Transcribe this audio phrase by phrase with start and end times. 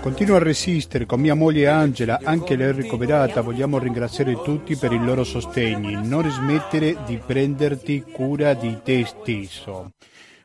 [0.00, 3.40] Continuo a resistere con mia moglie Angela, anche lei ricoverata.
[3.40, 6.00] Vogliamo ringraziare tutti per il loro sostegno.
[6.04, 9.90] Non smettere di prenderti cura di te stesso.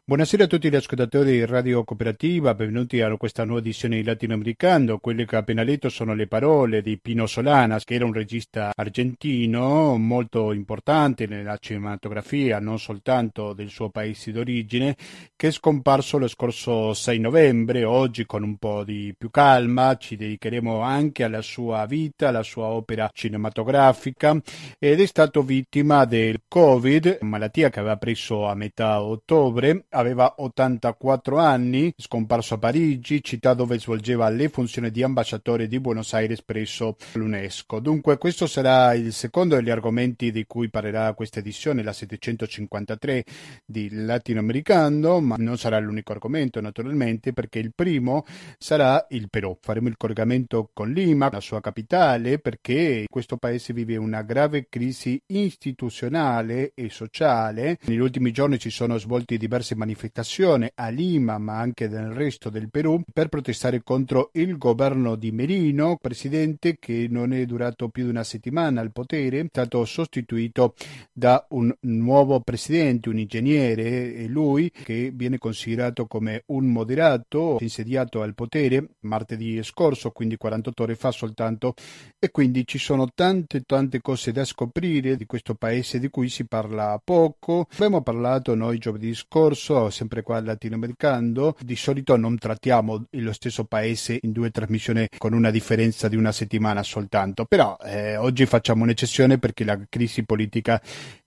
[0.04, 4.98] Buonasera a tutti gli ascoltatori di Radio Cooperativa, benvenuti a questa nuova edizione di Latinoamericano.
[4.98, 8.72] Quelle che ho appena letto sono le parole di Pino Solanas, che era un regista
[8.76, 14.98] argentino molto importante nella cinematografia, non soltanto del suo paese d'origine,
[15.36, 17.84] che è scomparso lo scorso 6 novembre.
[17.84, 22.66] Oggi, con un po' di più calma, ci dedicheremo anche alla sua vita, alla sua
[22.66, 24.36] opera cinematografica
[24.80, 31.38] ed è stato vittima del Covid, malattia che aveva preso a metà ottobre aveva 84
[31.38, 36.96] anni, scomparso a Parigi, città dove svolgeva le funzioni di ambasciatore di Buenos Aires presso
[37.14, 37.80] l'UNESCO.
[37.80, 43.26] Dunque questo sarà il secondo degli argomenti di cui parlerà questa edizione, la 753
[43.66, 48.26] di Latinoamericano, ma non sarà l'unico argomento naturalmente perché il primo
[48.58, 49.58] sarà il Perù.
[49.60, 55.22] Faremo il collegamento con Lima, la sua capitale, perché questo paese vive una grave crisi
[55.28, 57.78] istituzionale e sociale.
[57.84, 62.70] Negli ultimi giorni ci sono svolti diverse manifestazioni a Lima ma anche nel resto del
[62.70, 68.10] Perù per protestare contro il governo di Merino, presidente che non è durato più di
[68.10, 70.76] una settimana al potere, è stato sostituito
[71.12, 78.22] da un nuovo presidente, un ingegnere, e lui che viene considerato come un moderato, insediato
[78.22, 81.74] al potere martedì scorso, quindi 48 ore fa soltanto,
[82.20, 86.46] e quindi ci sono tante tante cose da scoprire di questo paese di cui si
[86.46, 87.68] parla poco.
[87.74, 93.64] Abbiamo parlato noi giovedì scorso so, sempre qua latinoamericano, di solito non trattiamo lo stesso
[93.66, 98.84] paese in due trasmissioni con una differenza di una settimana soltanto, però eh, oggi facciamo
[98.84, 100.82] un'eccezione perché la crisi politica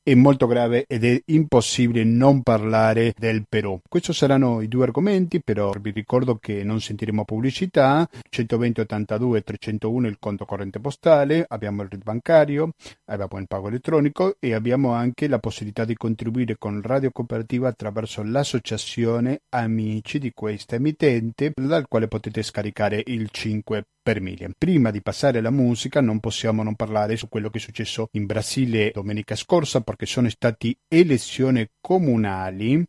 [0.07, 3.81] è molto grave ed è impossibile non parlare del Perù.
[3.89, 10.07] Questi saranno i due argomenti, però vi ricordo che non sentiremo pubblicità, 120 82 301
[10.07, 12.73] il conto corrente postale, abbiamo il RIT bancario,
[13.07, 18.23] abbiamo il pago elettronico e abbiamo anche la possibilità di contribuire con Radio Cooperativa attraverso
[18.23, 24.51] l'associazione Amici di questa emittente, dal quale potete scaricare il 5 per mille.
[24.57, 28.27] Prima di passare alla musica non possiamo non parlare su quello che è successo in
[28.27, 32.85] Brasile domenica scorsa perché sono state elezioni comunali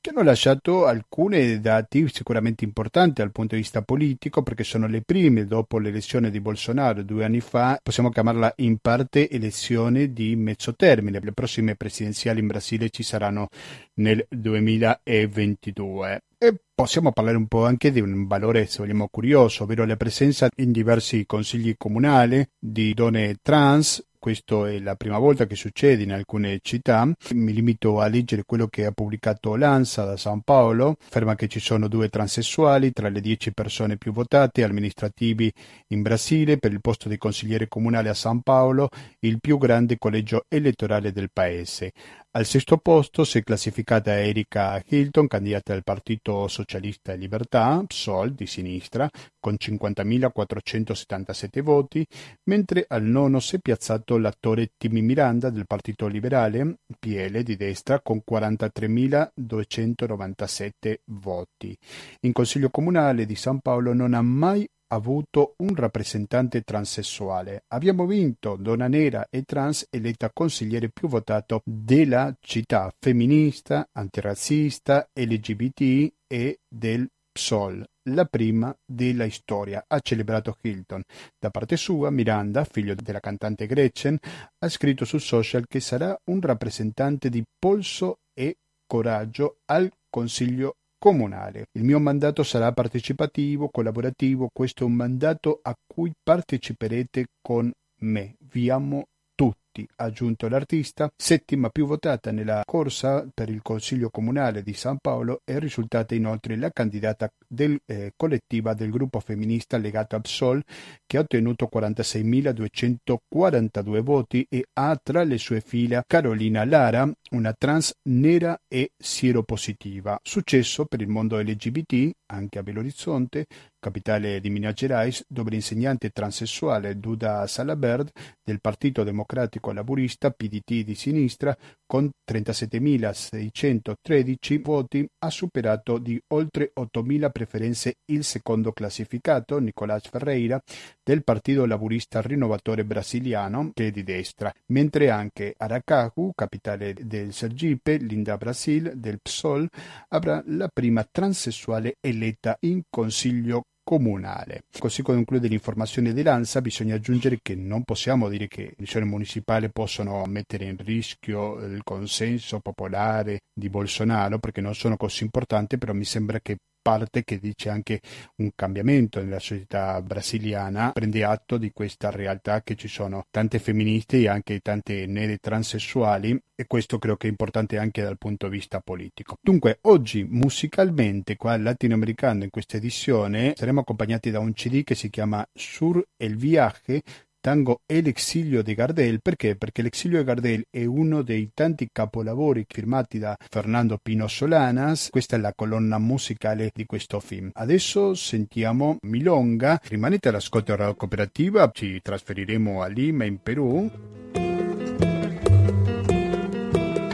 [0.00, 5.02] che hanno lasciato alcuni dati sicuramente importanti dal punto di vista politico perché sono le
[5.02, 10.74] prime dopo l'elezione di Bolsonaro due anni fa, possiamo chiamarla in parte elezione di mezzo
[10.74, 11.20] termine.
[11.20, 13.48] Le prossime presidenziali in Brasile ci saranno
[13.94, 16.20] nel 2022.
[16.38, 20.48] E possiamo parlare un po' anche di un valore, se vogliamo, curioso, ovvero la presenza
[20.56, 26.12] in diversi consigli comunali di donne trans questa è la prima volta che succede in
[26.12, 27.10] alcune città.
[27.32, 30.96] Mi limito a leggere quello che ha pubblicato l'ANSA da San Paolo.
[31.00, 35.50] Afferma che ci sono due transessuali tra le dieci persone più votate amministrativi
[35.88, 40.44] in Brasile per il posto di consigliere comunale a San Paolo, il più grande collegio
[40.48, 41.92] elettorale del paese.
[42.32, 48.34] Al sesto posto si è classificata Erika Hilton, candidata del Partito Socialista e Libertà, PSOL
[48.34, 49.10] di sinistra,
[49.40, 52.06] con 50.477 voti,
[52.44, 58.00] mentre al nono si è piazzato l'attore Timmy Miranda del Partito Liberale, PL di destra,
[58.00, 61.76] con 43.297 voti.
[62.20, 67.64] In Consiglio Comunale di San Paolo non ha mai avuto un rappresentante transessuale.
[67.68, 76.12] Abbiamo vinto donna nera e trans eletta consigliere più votato della città femminista, antirazzista, LGBT
[76.26, 81.02] e del PSOL, la prima della storia, ha celebrato Hilton.
[81.38, 84.18] Da parte sua, Miranda, figlio della cantante Gretchen,
[84.58, 88.56] ha scritto su social che sarà un rappresentante di polso e
[88.86, 91.68] coraggio al Consiglio comunale.
[91.72, 97.72] Il mio mandato sarà partecipativo, collaborativo, questo è un mandato a cui parteciperete con
[98.02, 98.34] me.
[98.38, 104.62] Vi amo tutti, ha aggiunto l'artista, settima più votata nella corsa per il Consiglio Comunale
[104.62, 110.14] di San Paolo è risultata inoltre la candidata del, eh, collettiva del gruppo femminista legato
[110.14, 110.62] a PSOL
[111.04, 117.92] che ha ottenuto 46.242 voti e ha tra le sue fila Carolina Lara, una trans
[118.04, 120.20] nera e sieropositiva.
[120.22, 123.46] Successo per il mondo LGBT anche a Belo Horizonte,
[123.78, 128.10] capitale di Minas Gerais, dove l'insegnante transessuale Duda Salabert
[128.42, 131.56] del Partito Democratico Laburista PDT di sinistra
[131.86, 140.60] con 37.613 voti ha superato di oltre 8.000 preferenze il secondo classificato Nicolás Ferreira
[141.02, 147.96] del Partito Laburista Rinnovatore Brasiliano, che è di destra, mentre anche Aracaju, capitale del Sergipe,
[147.96, 149.66] Linda Brasil, del PSOL,
[150.08, 154.64] avrà la prima transessuale eletta in Consiglio comunale.
[154.78, 159.70] Così conclude l'informazione di Lanza, bisogna aggiungere che non possiamo dire che le elezioni municipali
[159.70, 165.92] possono mettere in rischio il consenso popolare di Bolsonaro perché non sono così importanti, però
[165.92, 166.58] mi sembra che
[166.90, 168.00] parte che dice anche
[168.38, 174.18] un cambiamento nella società brasiliana, prende atto di questa realtà che ci sono tante femministe
[174.18, 178.56] e anche tante nere transessuali e questo credo che è importante anche dal punto di
[178.56, 179.36] vista politico.
[179.40, 184.96] Dunque, oggi musicalmente qua al latinoamericano in questa edizione saremo accompagnati da un CD che
[184.96, 187.02] si chiama Sur el Viaje
[187.40, 189.56] Tango e l'exilio di Gardel perché?
[189.56, 195.36] Perché l'exilio di Gardel è uno dei tanti capolavori firmati da Fernando Pino Solanas, questa
[195.36, 197.48] è la colonna musicale di questo film.
[197.54, 203.90] Adesso sentiamo Milonga, rimanete all'ascolto della cooperativa, ci trasferiremo a Lima in Perù.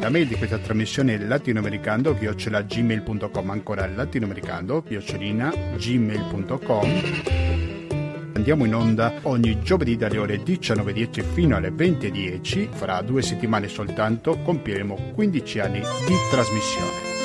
[0.00, 7.75] La mail di questa trasmissione è latinoamericano gmail.com ancora latinoamericano chiocciolina gmail.com
[8.37, 12.69] Andiamo in onda ogni giovedì dalle ore 19.10 fino alle 20.10.
[12.71, 17.16] Fra due settimane soltanto compieremo 15 anni di trasmissione.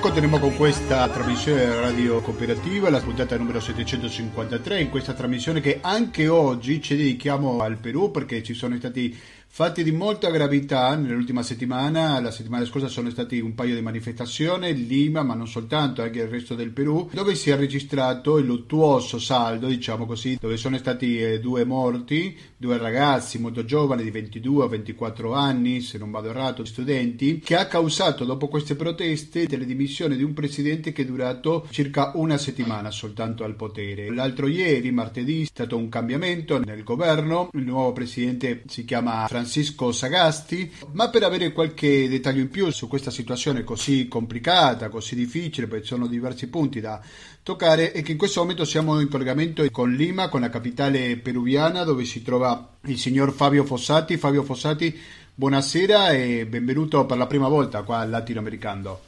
[0.00, 6.28] Continuiamo con questa trasmissione radio cooperativa, la puntata numero 753, in questa trasmissione che anche
[6.28, 9.14] oggi ci dedichiamo al Perù perché ci sono stati
[9.54, 14.86] Fatti di molta gravità nell'ultima settimana, la settimana scorsa sono stati un paio di manifestazioni,
[14.86, 19.18] Lima, ma non soltanto, anche il resto del Perù, dove si è registrato il luttuoso
[19.18, 24.62] saldo, diciamo così, dove sono stati eh, due morti, due ragazzi molto giovani di 22
[24.62, 29.66] o 24 anni, se non vado errato, studenti, che ha causato dopo queste proteste le
[29.66, 34.14] dimissioni di un presidente che è durato circa una settimana soltanto al potere.
[34.14, 39.90] L'altro ieri, martedì, è stato un cambiamento nel governo, il nuovo presidente si chiama Francisco
[39.90, 45.66] Sagasti, ma per avere qualche dettaglio in più su questa situazione così complicata, così difficile,
[45.66, 47.02] perché sono diversi punti da
[47.42, 51.82] toccare, è che in questo momento siamo in collegamento con Lima, con la capitale peruviana,
[51.82, 54.16] dove si trova il signor Fabio Fossati.
[54.16, 55.00] Fabio Fossati,
[55.34, 59.00] buonasera e benvenuto per la prima volta qua al Latinoamericano.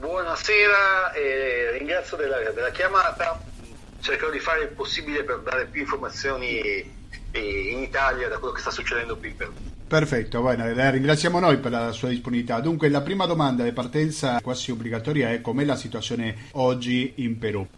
[0.00, 3.40] Buonasera, e ringrazio della, della chiamata,
[4.00, 7.00] cercherò di fare il possibile per dare più informazioni
[7.34, 9.52] in Italia da quello che sta succedendo qui in Perù.
[9.92, 12.60] Perfetto, bene, la ringraziamo noi per la sua disponibilità.
[12.60, 17.68] Dunque, la prima domanda di partenza quasi obbligatoria è com'è la situazione oggi in Perù?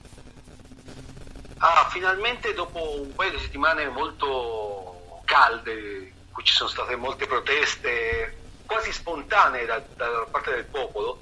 [1.56, 7.26] Ah, finalmente dopo un paio di settimane molto calde, in cui ci sono state molte
[7.26, 11.18] proteste quasi spontanee da, da parte del popolo,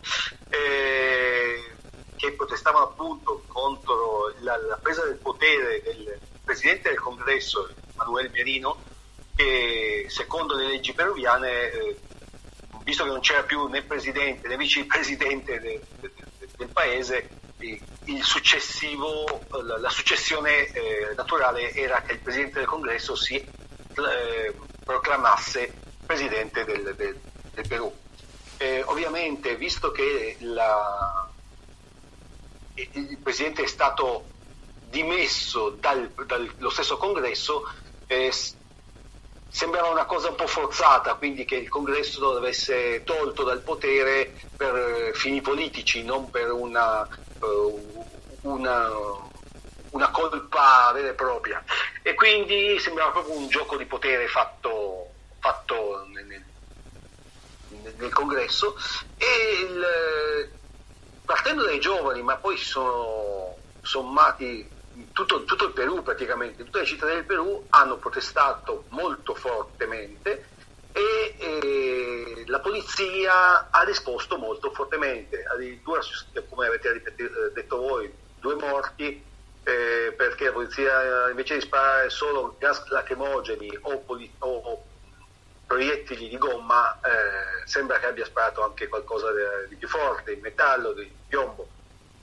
[0.51, 1.73] eh,
[2.17, 8.91] che protestavano appunto contro la, la presa del potere del Presidente del Congresso, Manuel Merino,
[9.35, 11.97] che secondo le leggi peruviane, eh,
[12.83, 17.81] visto che non c'era più né presidente né vicepresidente de, de, de, del paese, eh,
[19.63, 25.73] la, la, successione eh, naturale era che il presidente del congresso si eh, proclamasse
[26.05, 27.19] presidente del, del,
[27.55, 27.93] del Perù.
[28.85, 31.29] ovviamente, visto che la,
[32.75, 34.27] il presidente è stato
[34.89, 37.67] dimesso dal, dallo stesso congresso,
[38.07, 38.31] eh,
[39.53, 44.75] sembrava una cosa un po' forzata, quindi che il congresso dovesse tolto dal potere per
[44.75, 47.07] eh, fini politici, non per una,
[47.39, 48.05] uh,
[48.41, 48.89] una,
[49.91, 51.63] una colpa vera e propria.
[52.01, 58.75] E quindi sembrava proprio un gioco di potere fatto, fatto nel, nel, nel, congresso
[59.19, 60.51] e il,
[61.27, 64.72] partendo dai giovani, ma poi si sono sommati
[65.13, 70.49] tutto, tutto, il Perù praticamente, tutte le città del Perù hanno protestato molto fortemente
[70.93, 76.01] e, e la polizia ha risposto molto fortemente, addirittura
[76.49, 77.03] come avete
[77.55, 79.25] detto voi, due morti
[79.65, 84.85] eh, perché la polizia invece di sparare solo gas lacrimogeni o, poli- o
[85.67, 89.29] proiettili di gomma eh, sembra che abbia sparato anche qualcosa
[89.69, 91.69] di più forte, in metallo, di piombo,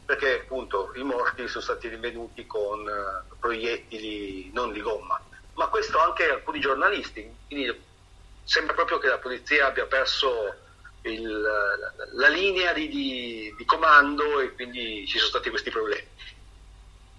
[0.10, 5.22] perché appunto i morti sono stati rinvenuti con uh, proiettili non di gomma.
[5.54, 7.80] Ma questo anche alcuni giornalisti, quindi
[8.44, 10.56] sembra proprio che la polizia abbia perso
[11.04, 16.08] il, la, la, linea di, di, di, comando e quindi ci sono stati questi problemi.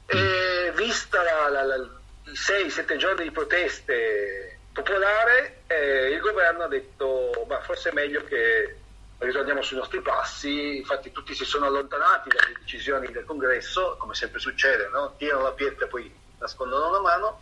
[0.06, 7.60] E vista la, i 6-7 giorni di proteste popolare, eh, il governo ha detto ma
[7.60, 8.79] forse è meglio che
[9.20, 14.40] ritorniamo sui nostri passi, infatti tutti si sono allontanati dalle decisioni del congresso, come sempre
[14.40, 15.14] succede, no?
[15.16, 17.38] tirano la pietra e poi nascondono la mano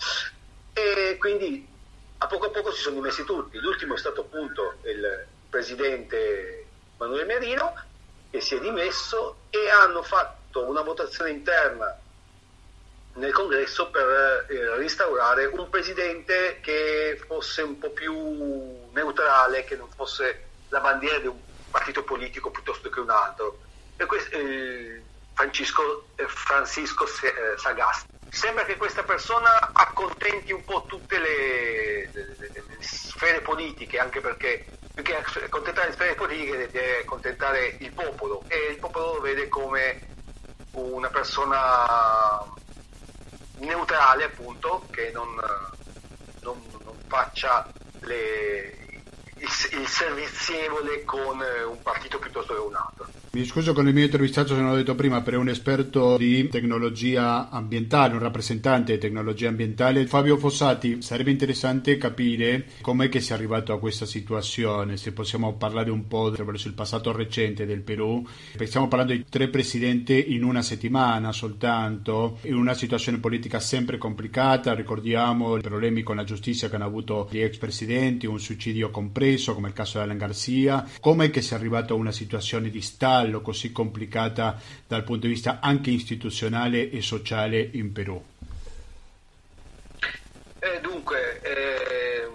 [0.73, 1.67] e quindi
[2.19, 3.59] a poco a poco si sono dimessi tutti.
[3.59, 6.67] L'ultimo è stato appunto il presidente
[6.97, 7.87] Manuele Merino
[8.31, 11.97] che si è dimesso e hanno fatto una votazione interna
[13.15, 19.89] nel congresso per eh, restaurare un presidente che fosse un po' più neutrale, che non
[19.91, 23.61] fosse la bandiera di un partito politico piuttosto che un altro.
[23.97, 25.03] E questo, eh,
[25.35, 28.07] Francisco, eh, Francisco eh, Sagasti.
[28.31, 34.21] Sembra che questa persona accontenti un po' tutte le, le, le, le sfere politiche, anche
[34.21, 39.21] perché più che accontentare le sfere politiche deve accontentare il popolo e il popolo lo
[39.21, 40.01] vede come
[40.73, 42.45] una persona
[43.59, 45.29] neutrale appunto che non,
[46.41, 47.67] non, non faccia
[48.01, 48.88] le,
[49.39, 53.07] il, il, servizievole con un partito piuttosto che un altro.
[53.31, 56.49] Mi scuso con il mio intervistato se non l'ho detto prima, per un esperto di
[56.49, 63.33] tecnologia ambientale, un rappresentante di tecnologia ambientale, Fabio Fossati, sarebbe interessante capire com'è che si
[63.33, 67.83] è arrivato a questa situazione, se possiamo parlare un po' attraverso il passato recente del
[67.83, 68.27] Perù.
[68.65, 74.75] Stiamo parlando di tre presidenti in una settimana soltanto, in una situazione politica sempre complicata,
[74.75, 79.53] ricordiamo i problemi con la giustizia che hanno avuto gli ex presidenti, un suicidio compreso
[79.53, 82.81] come il caso di Alan Garcia, com'è che si è arrivato a una situazione di
[82.81, 88.25] Stato stallo così complicata dal punto di vista anche istituzionale e sociale in Perù?
[90.61, 92.29] Eh, dunque, eh,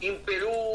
[0.00, 0.72] in Perù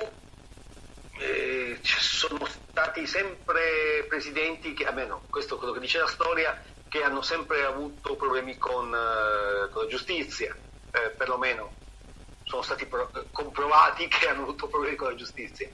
[1.19, 6.59] eh, ci sono stati sempre presidenti che, almeno questo è quello che dice la storia,
[6.87, 10.55] che hanno sempre avuto problemi con, eh, con la giustizia,
[10.91, 11.73] eh, perlomeno
[12.43, 15.69] sono stati pro- comprovati che hanno avuto problemi con la giustizia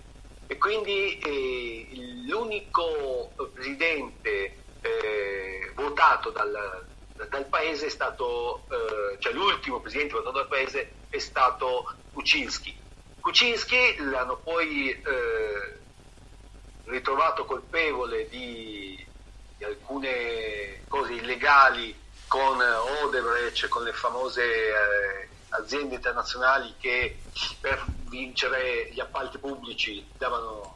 [0.63, 1.89] quindi eh,
[2.25, 6.85] l'unico presidente eh, votato dal,
[7.29, 12.73] dal, paese è stato, eh, cioè l'ultimo presidente votato dal paese è stato Kuczynski.
[13.19, 15.79] Kuczynski l'hanno poi eh,
[16.85, 19.05] ritrovato colpevole di,
[19.57, 21.93] di, alcune cose illegali
[22.29, 22.57] con
[23.03, 27.17] Odebrecht, con le famose eh, aziende internazionali che
[27.59, 30.75] per vincere gli appalti pubblici davano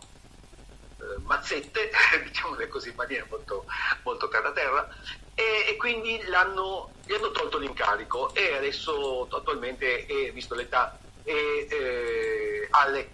[1.00, 1.92] eh, mazzette,
[2.26, 3.66] diciamole così in maniera molto,
[4.04, 4.90] molto terra terra,
[5.36, 6.92] e, e quindi gli hanno
[7.32, 13.12] tolto l'incarico e adesso attualmente, è, visto l'età, è eh, alle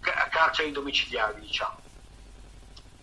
[0.00, 1.80] carceri domiciliari, diciamo.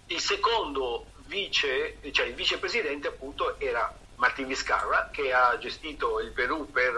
[0.07, 6.69] Il secondo vice, cioè il vicepresidente appunto era Martin Viscarra che ha gestito il Perù
[6.71, 6.93] per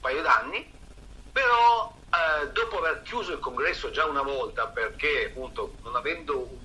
[0.00, 0.74] paio d'anni,
[1.36, 6.62] però eh, dopo aver chiuso il congresso già una volta perché appunto non avendo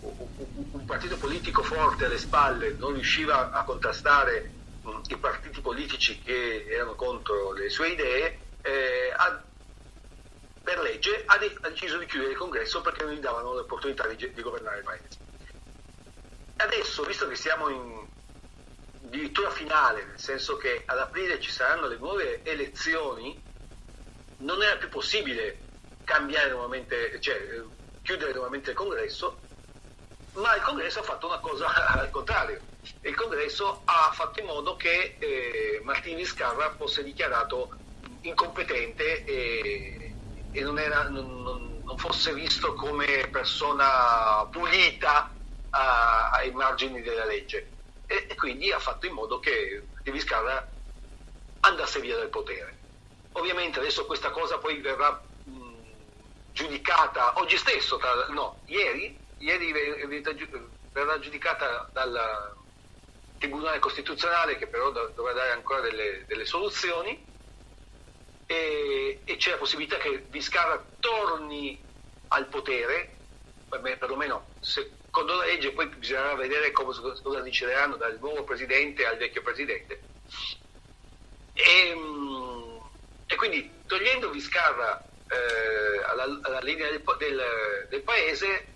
[0.00, 4.50] un, partito politico forte alle spalle non riusciva a contrastare
[4.84, 9.44] mm, i partiti politici che erano contro le sue idee, eh, ha,
[10.60, 14.08] per legge ha, de- ha, deciso di chiudere il congresso perché non gli davano l'opportunità
[14.08, 15.18] di, di governare il paese.
[16.56, 18.08] Adesso, visto che siamo in,
[19.04, 23.50] addirittura finale, nel senso che ad aprile ci saranno le nuove elezioni,
[24.42, 25.58] non era più possibile
[26.04, 27.62] cambiare nuovamente, cioè
[28.02, 29.38] chiudere nuovamente il congresso,
[30.34, 31.66] ma il congresso ha fatto una cosa
[31.98, 32.60] al contrario.
[33.02, 37.70] Il congresso ha fatto in modo che eh, Martini Scarra fosse dichiarato
[38.22, 40.14] incompetente e,
[40.50, 45.32] e non, era, non, non, fosse visto come persona pulita
[45.70, 47.70] a, ai margini della legge
[48.06, 50.68] e, e quindi ha fatto in modo che De Viscarra
[51.60, 52.81] andasse via dal potere.
[53.32, 55.82] Ovviamente adesso questa cosa poi verrà mh,
[56.52, 59.72] giudicata oggi stesso, tra, no, ieri, ieri
[60.92, 62.54] verrà giudicata dal
[63.38, 67.26] Tribunale Costituzionale che però dovrà dare ancora delle, delle soluzioni
[68.46, 71.82] e, e, c'è la possibilità che Viscarra torni
[72.28, 73.16] al potere,
[73.68, 79.16] perlomeno se, secondo la legge poi bisognerà vedere cosa, cosa decideranno dal nuovo presidente al
[79.16, 80.02] vecchio presidente.
[81.52, 81.94] E,
[83.32, 88.66] E quindi togliendo Viscarra eh, alla, alla, linea del, del, del, paese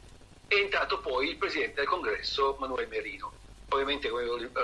[0.48, 3.34] è entrato poi il presidente del congresso Manuel Merino.
[3.68, 4.10] Ovviamente,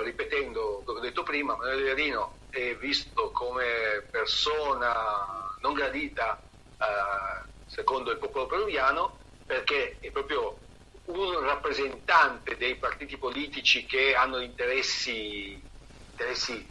[0.03, 7.47] ripetendo quello che ho detto prima, Manuel Merino è visto come persona non gradita eh,
[7.67, 10.57] secondo il popolo peruviano perché è proprio
[11.05, 15.61] un rappresentante dei partiti politici che hanno interessi,
[16.09, 16.67] interessi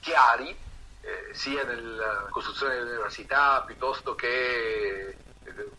[0.00, 0.64] chiari,
[1.06, 5.70] eh, sia nella costruzione delle università piuttosto che eh,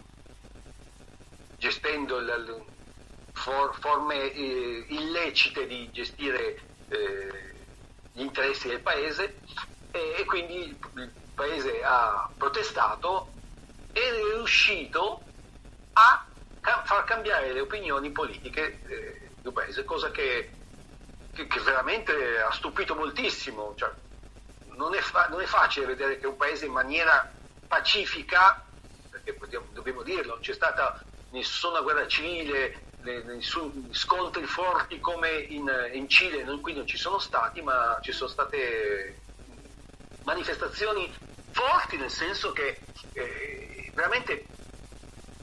[1.58, 2.64] gestendo il,
[3.34, 7.54] for, forme eh, illecite di gestire eh,
[8.14, 9.40] gli interessi del paese
[9.92, 13.34] e quindi il paese ha protestato
[13.92, 15.22] ed è riuscito
[15.94, 16.26] a
[16.84, 20.52] far cambiare le opinioni politiche eh, del paese, cosa che,
[21.34, 23.74] che, che, veramente ha stupito moltissimo.
[23.76, 23.92] Cioè,
[24.78, 27.30] non, è fa- non, è facile vedere che un paese in maniera
[27.68, 28.64] pacifica,
[29.10, 29.38] perché
[29.74, 36.44] dobbiamo dirlo, non c'è stata nessuna guerra civile, nessun scontri forti come in, in Cile,
[36.44, 39.20] non, qui non ci sono stati, ma ci sono state
[40.24, 41.14] manifestazioni
[41.52, 42.82] forti nel senso che
[43.14, 44.46] eh, veramente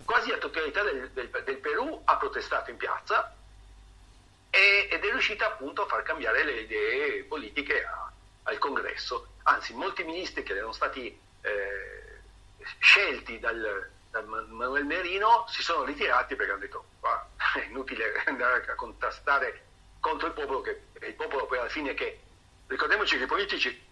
[0.04, 3.34] quasi la totalità del, del, del Perù ha protestato in piazza
[4.50, 8.03] ed è riuscita appunto a far cambiare le idee politiche a,
[8.44, 9.26] al congresso.
[9.44, 12.20] Anzi, molti ministri che erano stati eh,
[12.78, 18.64] scelti dal, dal, Manuel Merino si sono ritirati perché hanno detto ah, è inutile andare
[18.66, 19.62] a contrastare
[20.00, 22.20] contro il popolo, che è il popolo poi alla fine che,
[22.66, 23.82] ricordiamoci che i politici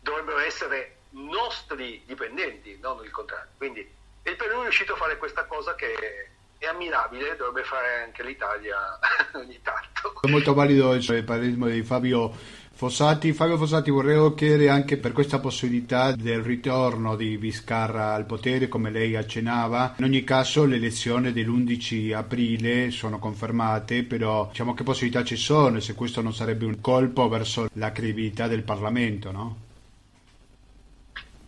[0.00, 3.50] dovrebbero essere nostri dipendenti, non il contrario.
[3.56, 3.80] Quindi
[4.22, 8.98] il Perù è riuscito a fare questa cosa che è ammirabile, dovrebbe fare anche l'Italia
[9.34, 10.20] ogni tanto.
[10.20, 12.34] È molto valido il parere di Fabio
[12.78, 13.32] Fossati.
[13.32, 18.92] Fabio Fossati, vorrei chiedere anche per questa possibilità del ritorno di Viscarra al potere, come
[18.92, 19.96] lei accennava.
[19.98, 25.78] In ogni caso le elezioni dell'11 aprile sono confermate, però diciamo che possibilità ci sono
[25.78, 29.56] e se questo non sarebbe un colpo verso la credibilità del Parlamento, no?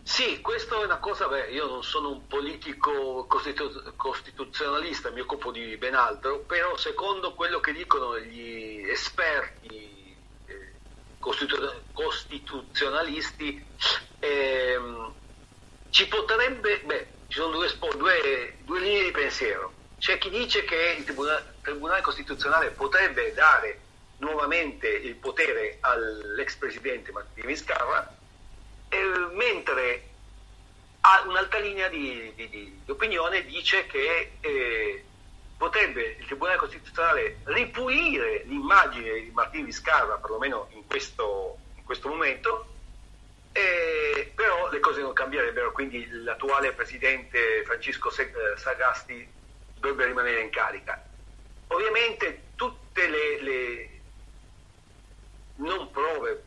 [0.03, 5.49] Sì, questa è una cosa, beh, io non sono un politico costitu- costituzionalista, mi occupo
[5.51, 10.00] di ben altro, però secondo quello che dicono gli esperti
[11.21, 13.63] costituzionalisti,
[14.19, 15.13] ehm,
[15.89, 19.73] ci potrebbe, beh, ci sono due, due, due, linee di pensiero.
[19.99, 23.79] C'è chi dice che il Tribunale, Tribunale Costituzionale potrebbe dare
[24.17, 28.15] nuovamente il potere all'ex presidente Martini Vizcarra,
[28.89, 30.09] eh, mentre
[31.25, 35.03] un'altra linea di, di, di, opinione dice che eh,
[35.61, 42.65] potrebbe il Tribunale Costituzionale ripulire l'immagine di Martino Viscarra, perlomeno in questo, in questo momento,
[43.51, 49.27] eh, però le cose non cambierebbero, quindi l'attuale presidente Francisco eh, Sagasti
[49.75, 50.99] dovrebbe rimanere in carica.
[51.67, 53.89] Ovviamente tutte le, le
[55.57, 56.43] non prove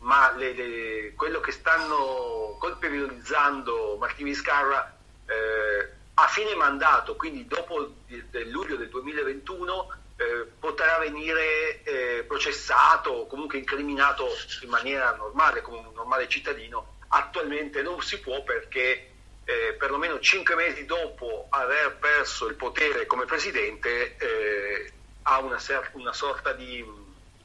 [0.00, 4.94] ma le, le, quello che stanno colpevolizzando Martini Scarra
[5.26, 13.10] eh, a fine mandato, quindi dopo il luglio del 2021, eh, potrà venire eh, processato
[13.10, 14.26] o comunque incriminato
[14.62, 16.96] in maniera normale, come un normale cittadino.
[17.08, 19.10] Attualmente non si può perché
[19.44, 25.58] eh, perlomeno cinque mesi dopo aver perso il potere come presidente eh, ha una,
[25.92, 26.84] una sorta di,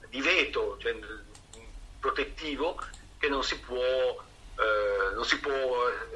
[0.09, 0.97] di veto, cioè
[1.99, 2.81] protettivo
[3.19, 5.51] che non si può, eh, non si può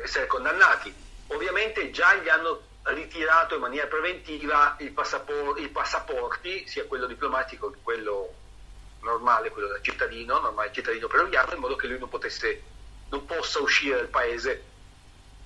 [0.04, 1.06] essere condannati.
[1.28, 7.80] Ovviamente già gli hanno ritirato in maniera preventiva passapor- i passaporti, sia quello diplomatico che
[7.82, 8.34] quello
[9.02, 12.62] normale, quello da cittadino, normale cittadino peruviano, in modo che lui non, potesse,
[13.10, 14.64] non possa uscire dal paese,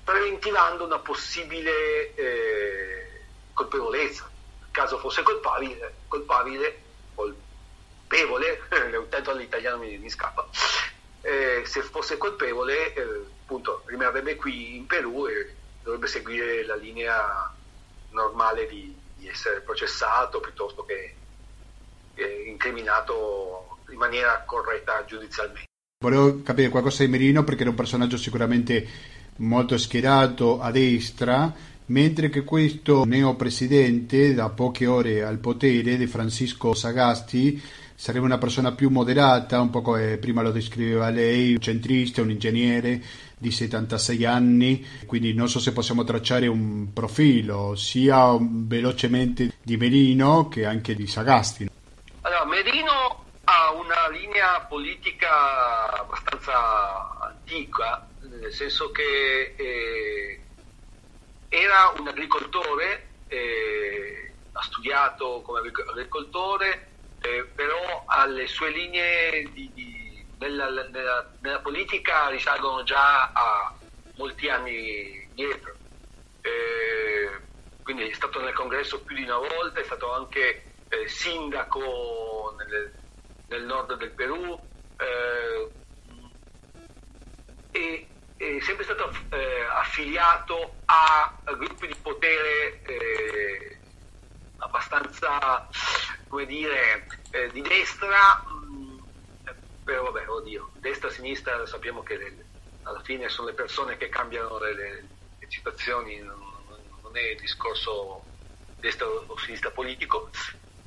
[0.04, 4.30] preventivando una possibile eh, colpevolezza.
[4.72, 6.82] Caso fosse colpabile, colpabile
[8.12, 8.62] colpevole,
[9.10, 10.48] tanto all'italiano mi, mi scappa,
[11.22, 13.02] eh, se fosse colpevole eh,
[13.44, 17.54] appunto rimarrebbe qui in Perù e dovrebbe seguire la linea
[18.12, 21.14] normale di, di essere processato piuttosto che,
[22.14, 25.66] che incriminato in maniera corretta giudizialmente.
[26.04, 28.88] Volevo capire qualcosa di Merino perché era un personaggio sicuramente
[29.38, 31.54] molto schierato a destra,
[31.86, 37.62] mentre che questo neopresidente da poche ore al potere di Francisco Sagasti
[38.02, 42.32] sarebbe una persona più moderata, un po' come prima lo descriveva lei, un centrista, un
[42.32, 43.00] ingegnere
[43.38, 50.48] di 76 anni, quindi non so se possiamo tracciare un profilo sia velocemente di Merino
[50.48, 51.70] che anche di Sagasti.
[52.22, 60.42] Allora, Merino ha una linea politica abbastanza antica, nel senso che eh,
[61.50, 66.90] era un agricoltore, eh, ha studiato come agricoltore,
[67.22, 73.76] eh, però alle sue linee di, di, nella, nella, nella, politica risalgono già a
[74.16, 75.76] molti anni dietro.
[76.42, 77.40] Eh,
[77.84, 82.92] quindi è stato nel congresso più di una volta, è stato anche eh, sindaco nel,
[83.48, 84.60] nel, nord del Perù
[84.98, 85.70] eh,
[87.72, 88.08] e
[88.38, 93.81] è sempre stato eh, affiliato a gruppi di potere eh,
[94.62, 95.68] abbastanza,
[96.28, 99.00] come dire, eh, di destra, mh, mm,
[99.84, 102.46] però vabbè, oddio, destra-sinistra sappiamo che le,
[102.84, 105.08] alla fine sono le persone che cambiano le, le,
[105.40, 106.40] le situazioni, non,
[107.02, 108.24] non, è discorso
[108.80, 110.30] destra o sinistra politico.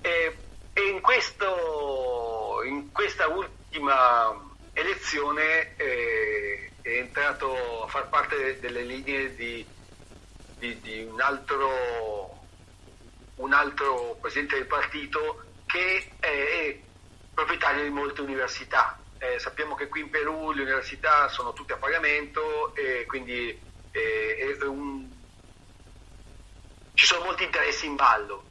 [0.01, 0.37] E,
[0.73, 9.35] e in, questo, in questa ultima elezione eh, è entrato a far parte delle linee
[9.35, 9.65] di,
[10.59, 12.24] di, di un, altro,
[13.37, 16.79] un, altro, presidente del partito che è
[17.33, 18.99] proprietario di molte università.
[19.19, 23.59] Eh, sappiamo che qui in Perù le università sono tutte a pagamento e quindi
[23.91, 25.09] eh, un...
[26.95, 28.45] ci sono molti interessi in ballo,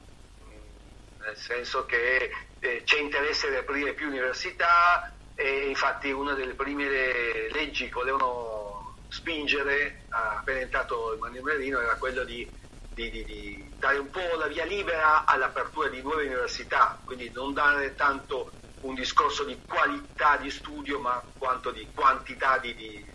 [1.20, 7.50] nel senso che eh, c'è interesse ad aprire più università, e infatti una delle prime
[7.50, 12.50] leggi che volevano spingere appena entrato Emanuele Merino era quello di,
[12.94, 17.54] di, di, di, dare un po' la via libera all'apertura di nuove università, quindi non
[17.54, 18.52] dare tanto
[18.82, 23.12] un discorso di qualità di studio ma quanto di quantità di,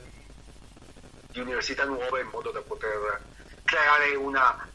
[1.34, 3.22] università nuove in modo da poter
[3.62, 4.68] creare una,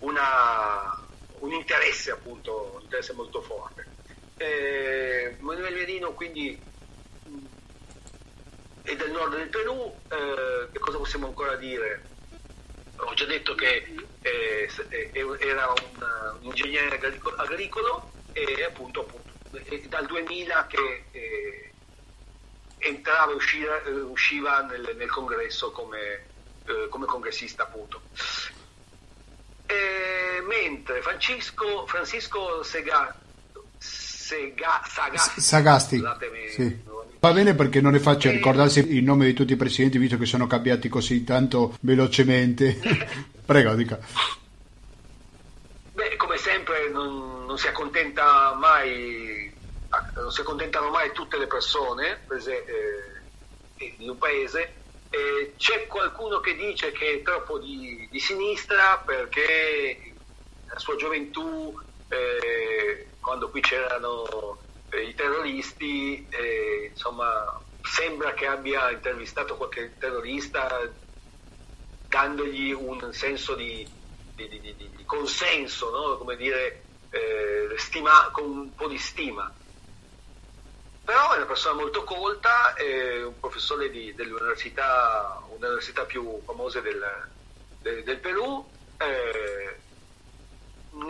[0.00, 0.96] una,
[1.40, 3.92] un interesse appunto, un interesse molto forte.
[4.36, 6.60] Eh, Emanuele Merino quindi
[8.86, 12.13] e del nord del Perù, eh, che cosa possiamo ancora dire?
[12.96, 13.86] Ho già detto che
[14.22, 14.70] eh,
[15.40, 17.00] era un, un ingegnere
[17.36, 19.32] agricolo, e appunto, appunto
[19.88, 21.72] dal 2000 che eh,
[22.78, 26.26] entrava e usciva, eh, usciva nel, nel, congresso come,
[26.66, 28.02] eh, come congressista appunto.
[30.46, 33.16] mentre Francisco, Francisco Sega,
[33.78, 36.02] Sega, Sagasti, Sagasti
[36.50, 36.82] sì.
[37.24, 40.26] Va bene perché non è facile ricordarsi il nome di tutti i presidenti visto che
[40.26, 42.78] sono cambiati così tanto velocemente.
[43.46, 43.98] Prego, dica.
[45.94, 49.50] Beh, come sempre non, non, si accontenta mai,
[50.16, 52.62] non si accontentano mai tutte le persone prese,
[53.78, 54.74] eh, di un paese.
[55.08, 60.12] Eh, c'è qualcuno che dice che è troppo di, di sinistra perché
[60.66, 61.74] la sua gioventù,
[62.08, 64.58] eh, quando qui c'erano
[65.02, 70.90] i terroristi, eh, insomma, sembra che abbia intervistato qualche terrorista
[72.08, 73.86] dandogli un senso di,
[74.34, 76.16] di, di, di consenso, no?
[76.16, 79.52] come dire, eh, stima, con un po' di stima.
[81.04, 87.28] Però è una persona molto colta, è un professore dell'università, un'università più famose del,
[87.82, 88.66] del, del Perù.
[88.96, 89.78] Eh,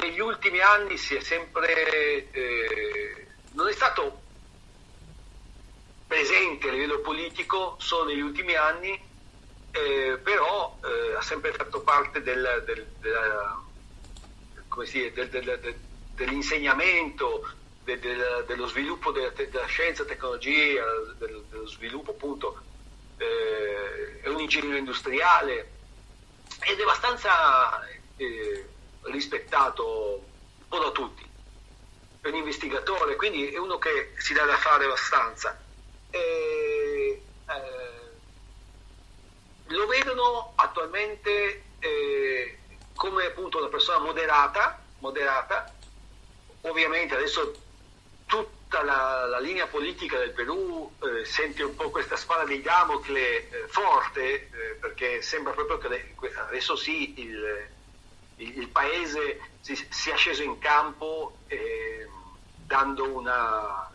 [0.01, 3.24] negli ultimi anni si è sempre eh,
[3.55, 4.23] non è stato
[6.07, 9.01] presente a livello politico solo negli ultimi anni,
[9.71, 12.87] eh, però eh, ha sempre fatto parte del, del,
[15.29, 15.77] del,
[16.15, 17.49] dell'insegnamento,
[17.85, 20.85] dello sviluppo della, della scienza, tecnologia,
[21.19, 22.61] dello sviluppo appunto,
[23.19, 25.71] eh, è un ingegnere industriale
[26.63, 27.87] ed è abbastanza
[28.17, 28.69] eh,
[29.03, 30.23] rispettato
[30.59, 31.24] un po' da tutti
[32.25, 35.61] è un investigatore, quindi è uno che si dà da fare abbastanza.
[36.09, 38.13] E, eh,
[39.67, 42.59] lo vedono attualmente eh,
[42.95, 45.71] come appunto una persona moderata, moderata.
[46.63, 47.61] ovviamente adesso
[48.25, 53.21] tutta la, la linea politica del Perù eh, sente un po' questa spada di Damocle
[53.21, 57.69] eh, forte eh, perché sembra proprio che adesso sì il,
[58.37, 62.09] il, il paese si, sia sceso in campo eh,
[62.67, 63.91] dando una...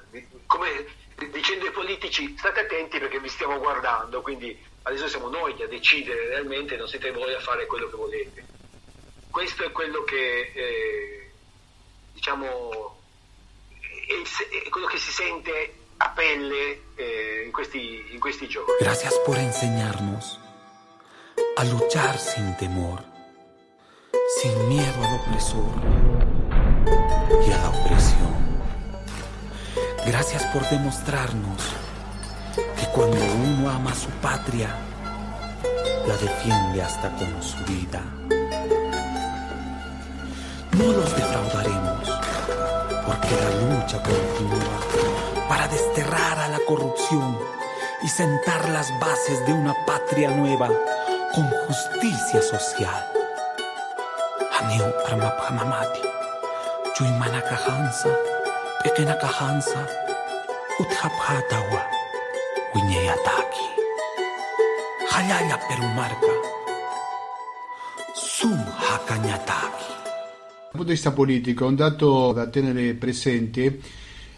[0.46, 0.98] come
[1.32, 6.28] dicendo ai politici state attenti perché vi stiamo guardando, quindi adesso siamo noi a decidere
[6.28, 8.46] realmente, non siete voi a fare quello che volete.
[9.30, 11.32] Questo è quello che eh,
[12.14, 12.98] diciamo
[14.10, 18.74] è, è, quello che si sente a pelle eh, in, questi, in questi giorni.
[18.80, 20.40] Gracias por enseñarnos
[21.56, 23.04] a luchar sin temor,
[24.38, 25.66] sin miedo al opresor
[27.48, 28.60] y a la opresión.
[30.06, 31.64] Gracias por demostrarnos
[32.56, 34.70] que cuando uno ama su patria,
[36.08, 38.02] la defiende hasta con su vida.
[40.74, 42.10] No los defraudaremos,
[43.06, 47.38] porque la lucha continúa para desterrar a la corrupción
[48.04, 50.70] y sentar las bases de una patria nueva
[51.34, 53.19] con justicia social.
[54.60, 56.02] Haneo Armapamamati,
[56.94, 58.12] Chuimana Kahansa,
[58.84, 59.88] Pequena Kahansa,
[60.78, 61.82] Uthapatawa,
[62.74, 63.68] Wiñeyataki,
[65.12, 66.34] Hayaya Perumarca,
[68.14, 69.94] Sum Hakanyataki.
[69.94, 73.80] Dal punto di vista politico, un dato da tenere presente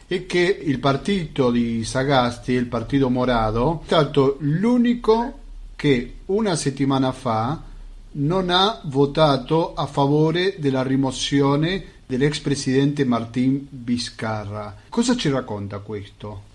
[0.05, 5.39] è che il partito di Sagasti, il partito Morado, è stato l'unico
[5.75, 7.69] che una settimana fa
[8.13, 14.75] non ha votato a favore della rimozione dell'ex presidente Martin Vizcarra.
[14.89, 16.49] Cosa ci racconta questo?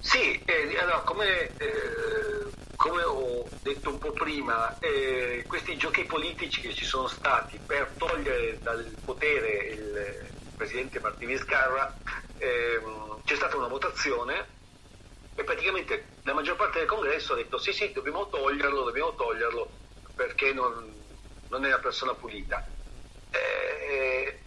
[0.00, 6.60] Sì, eh, allora, come, eh, come, ho detto un po' prima, eh, questi giochi politici
[6.60, 11.96] che ci sono stati per togliere dal potere il presidente Martin Vizcarra,
[12.38, 14.46] ehm, c'è stata una votazione
[15.36, 19.70] e praticamente la maggior parte del congresso ha detto sì sì dobbiamo toglierlo, dobbiamo toglierlo
[20.14, 20.92] perché non,
[21.48, 22.66] non è una persona pulita.
[23.30, 24.38] Eh,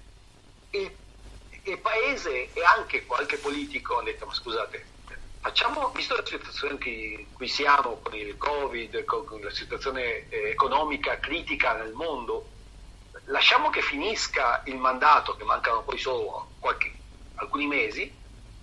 [0.72, 0.92] il,
[1.64, 4.86] il, paese e anche qualche politico hanno detto ma scusate,
[5.40, 10.50] facciamo, visto la situazione in cui siamo con il Covid, con, con la situazione eh,
[10.50, 12.48] economica critica nel mondo,
[13.26, 16.92] lasciamo che finisca il mandato, che mancano poi solo qualche,
[17.36, 18.14] alcuni mesi,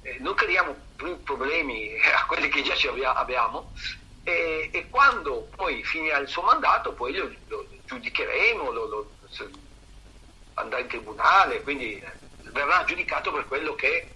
[0.02, 2.74] eh, non creiamo più problemi a quelli che già
[3.14, 3.72] abbiamo
[4.22, 9.10] e, e, quando poi finirà il suo mandato poi lo, lo giudicheremo, lo, lo,
[10.54, 12.02] andrà in tribunale, quindi
[12.52, 14.08] verrà giudicato per quello che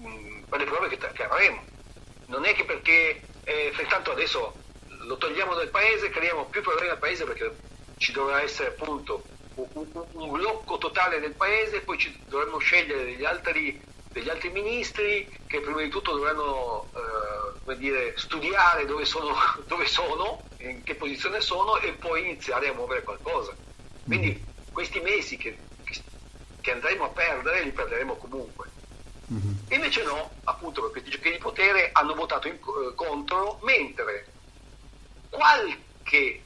[0.00, 1.64] mm, per le prove che, che, avremo.
[2.26, 4.54] Non è che perché eh, pertanto adesso
[4.86, 7.56] lo togliamo dal paese, creiamo più problemi al paese perché
[7.96, 13.04] ci dovrà essere appunto un, un, un blocco totale del paese, poi ci dovremmo scegliere
[13.04, 13.80] degli altri
[14.12, 16.88] degli altri ministri che prima di tutto dovranno
[17.66, 19.34] eh, dire, studiare dove sono,
[19.66, 23.54] dove sono, in che posizione sono e poi iniziare a muovere qualcosa.
[24.04, 24.72] Quindi mm-hmm.
[24.72, 25.56] questi mesi che,
[26.60, 28.70] che, andremo a perdere li perderemo comunque.
[29.32, 29.52] Mm-hmm.
[29.70, 34.26] Invece no, appunto perché i giochi di potere hanno votato in, eh, contro, mentre
[35.30, 36.42] qualche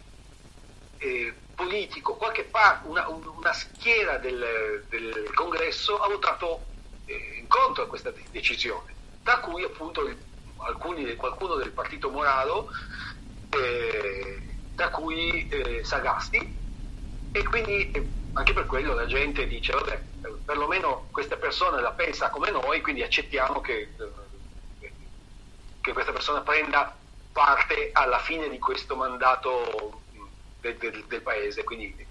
[0.98, 6.74] eh, politico, qualche parte, una, una, schiera del, del congresso ha votato
[7.46, 10.08] incontro a questa decisione, da cui appunto
[10.58, 12.68] alcuni, qualcuno del partito Morado,
[13.50, 14.40] eh,
[14.74, 16.54] da cui eh, Sagasti,
[17.32, 20.02] e quindi eh, anche per quello la gente dice, vabbè,
[20.44, 23.88] perlomeno questa persona la pensa come noi, quindi accettiamo che,
[24.80, 24.92] eh,
[25.80, 26.94] che questa persona prenda
[27.32, 30.02] parte alla fine di questo mandato
[30.60, 32.06] del, del, del paese, quindi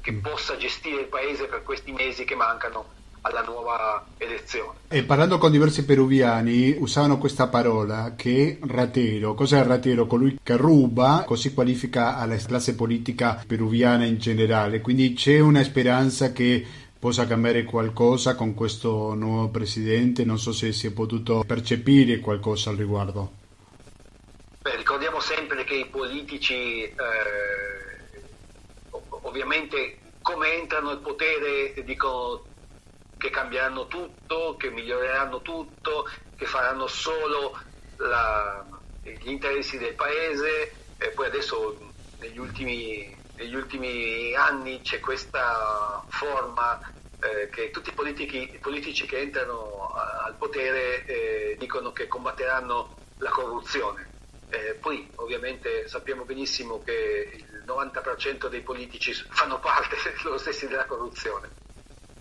[0.00, 0.20] che mm.
[0.20, 2.93] possa gestire il paese per questi mesi che mancano
[3.26, 4.78] alla nuova elezione.
[4.88, 9.34] E parlando con diversi peruviani usavano questa parola che ratero.
[9.34, 10.06] Cos'è il ratero?
[10.06, 14.80] Colui che ruba, così qualifica alla classe politica peruviana in generale.
[14.80, 16.66] Quindi c'è una speranza che
[16.98, 20.24] possa cambiare qualcosa con questo nuovo presidente?
[20.24, 23.42] Non so se si è potuto percepire qualcosa al riguardo.
[24.60, 26.94] Beh, ricordiamo sempre che i politici eh,
[29.22, 32.52] ovviamente come entrano al potere dicono
[33.24, 36.06] che cambieranno tutto, che miglioreranno tutto,
[36.36, 37.58] che faranno solo
[37.96, 38.62] la,
[39.00, 46.78] gli interessi del paese e poi adesso negli ultimi, negli ultimi anni c'è questa forma
[47.22, 52.06] eh, che tutti i politici, i politici che entrano a, al potere eh, dicono che
[52.06, 54.06] combatteranno la corruzione.
[54.50, 60.84] Eh, poi ovviamente sappiamo benissimo che il 90% dei politici fanno parte loro stessi della
[60.84, 61.63] corruzione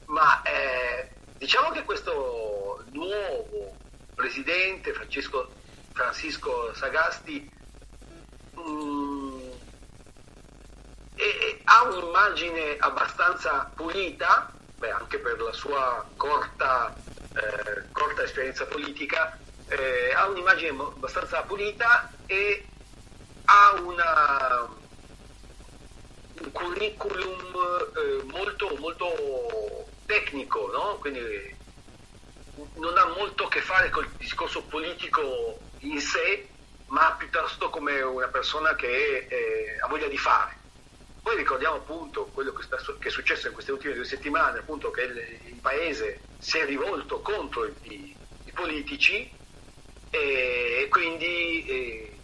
[0.05, 3.75] ma eh, diciamo che questo nuovo
[4.15, 5.51] presidente Francesco,
[5.91, 7.49] Francisco Sagasti
[8.53, 9.51] mh, mm,
[11.15, 16.95] e, ha un'immagine abbastanza pulita, beh, anche per la sua corta,
[17.35, 19.37] eh, corta esperienza politica,
[19.67, 22.65] eh, ha un'immagine abbastanza pulita e
[23.45, 24.67] ha una,
[26.39, 27.55] un curriculum
[27.95, 29.82] eh, molto, molto
[30.13, 30.97] tecnico, no?
[30.99, 31.19] quindi
[32.75, 36.47] non ha molto a che fare col discorso politico in sé,
[36.87, 40.55] ma piuttosto come una persona che eh, ha voglia di fare.
[41.23, 44.91] Poi ricordiamo appunto quello che, sta, che, è successo in queste ultime due settimane, appunto
[44.91, 49.31] che il, il paese si è rivolto contro i, i politici
[50.11, 52.19] e, e quindi eh,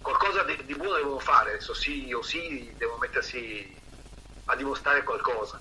[0.00, 3.72] qualcosa di, di buono devono fare, adesso sì o sì devono mettersi
[4.46, 5.60] a dimostrare qualcosa.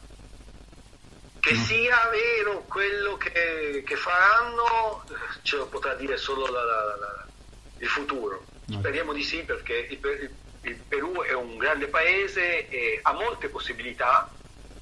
[1.42, 5.04] Che sia vero quello che, che, faranno,
[5.42, 7.28] ce lo potrà dire solo la, la, la,
[7.80, 8.46] il futuro.
[8.70, 13.50] Speriamo di sì perché il, il, il, Perù è un grande paese e ha molte
[13.50, 14.32] possibilità,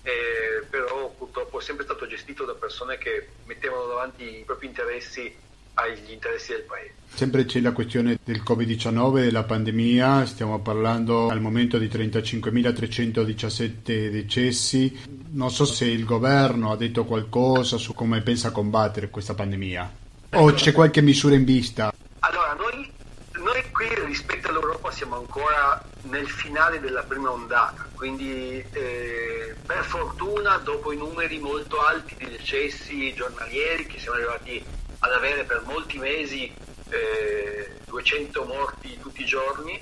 [0.03, 5.33] eh, però purtroppo è sempre stato gestito da persone che mettevano davanti i propri interessi
[5.79, 6.93] agli interessi del paese.
[7.11, 14.97] Sempre c'è la questione del Covid-19, della pandemia, stiamo parlando al momento di 35.317 decessi.
[15.31, 20.53] Non so se il governo ha detto qualcosa su come pensa combattere questa pandemia o
[20.53, 21.93] c'è qualche misura in vista.
[22.19, 22.91] Allora, noi,
[23.33, 30.57] noi qui rispetto all'Europa siamo ancora nel finale della prima ondata, quindi eh, per fortuna
[30.57, 34.63] dopo i numeri molto alti di decessi giornalieri che siamo arrivati
[34.99, 36.53] ad avere per molti mesi
[36.89, 39.81] eh, 200 morti tutti i giorni,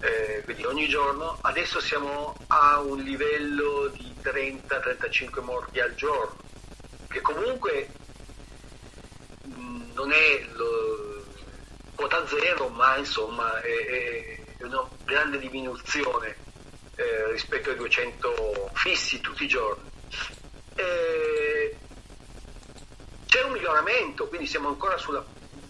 [0.00, 6.36] eh, quindi ogni giorno, adesso siamo a un livello di 30-35 morti al giorno,
[7.08, 7.88] che comunque
[9.46, 11.24] mm, non è lo,
[11.94, 16.36] quota zero, ma insomma è, è una grande diminuzione
[16.96, 19.90] eh, rispetto ai 200 fissi tutti i giorni.
[20.74, 21.35] Eh, c'è un
[23.66, 25.24] miglioramento, quindi siamo ancora sulla,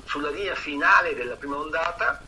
[0.04, 2.22] sulla linea finale della prima ondata.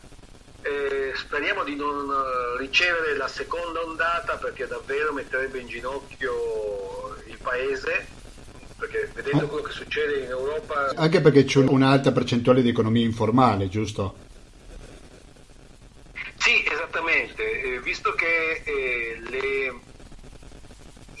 [0.61, 2.11] Eh, speriamo di non
[2.57, 8.07] ricevere la seconda ondata perché davvero metterebbe in ginocchio il paese
[8.77, 13.69] perché vedendo quello che succede in Europa anche perché c'è un'alta percentuale di economia informale
[13.69, 14.17] giusto?
[16.35, 19.79] Sì esattamente eh, visto che eh, le,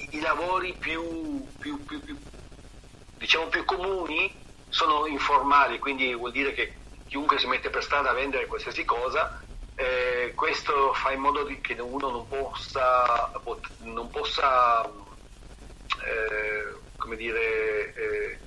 [0.09, 2.17] i lavori più, più, più, più
[3.17, 4.38] diciamo più comuni
[4.79, 6.71] sono informali, quindi vuol dire che
[7.05, 9.41] chiunque si mette per strada a vendere qualsiasi cosa,
[9.75, 13.29] eh, questo fa in modo che uno non possa,
[13.79, 18.39] non possa eh, come dire, eh,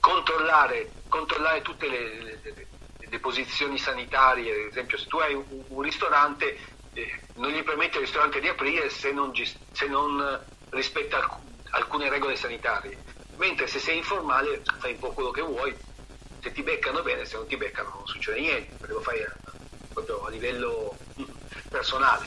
[0.00, 2.66] controllare, controllare, tutte le, le,
[2.98, 6.56] le, posizioni sanitarie, ad esempio se tu hai un, un ristorante
[6.94, 12.36] eh, non gli permetti al ristorante di aprire se non, se non rispetta alcune regole
[12.36, 13.03] sanitarie
[13.36, 15.74] mentre se sei informale fai un po' quello che vuoi,
[16.40, 19.34] se ti beccano bene, se non ti beccano non succede niente, perché lo fai a,
[19.92, 20.96] proprio a livello
[21.68, 22.26] personale.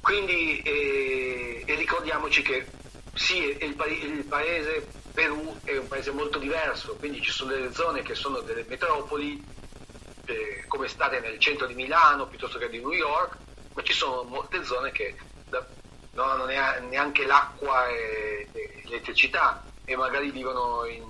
[0.00, 2.66] Quindi eh, ricordiamoci che
[3.14, 8.02] sì, il, il paese Perù è un paese molto diverso, quindi ci sono delle zone
[8.02, 9.42] che sono delle metropoli,
[10.26, 13.36] eh, come state nel centro di Milano piuttosto che di New York,
[13.74, 15.16] ma ci sono molte zone che
[15.48, 15.66] da,
[16.12, 16.44] non hanno
[16.88, 18.48] neanche l'acqua e
[18.84, 21.02] l'elettricità, e magari vivono in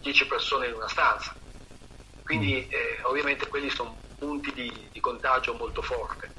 [0.00, 1.34] 10 persone in una stanza.
[2.22, 2.72] Quindi mm.
[2.72, 6.30] eh, ovviamente quelli sono punti di, di, contagio molto forte.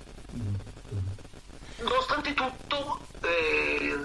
[1.80, 3.98] Nonostante tutto eh,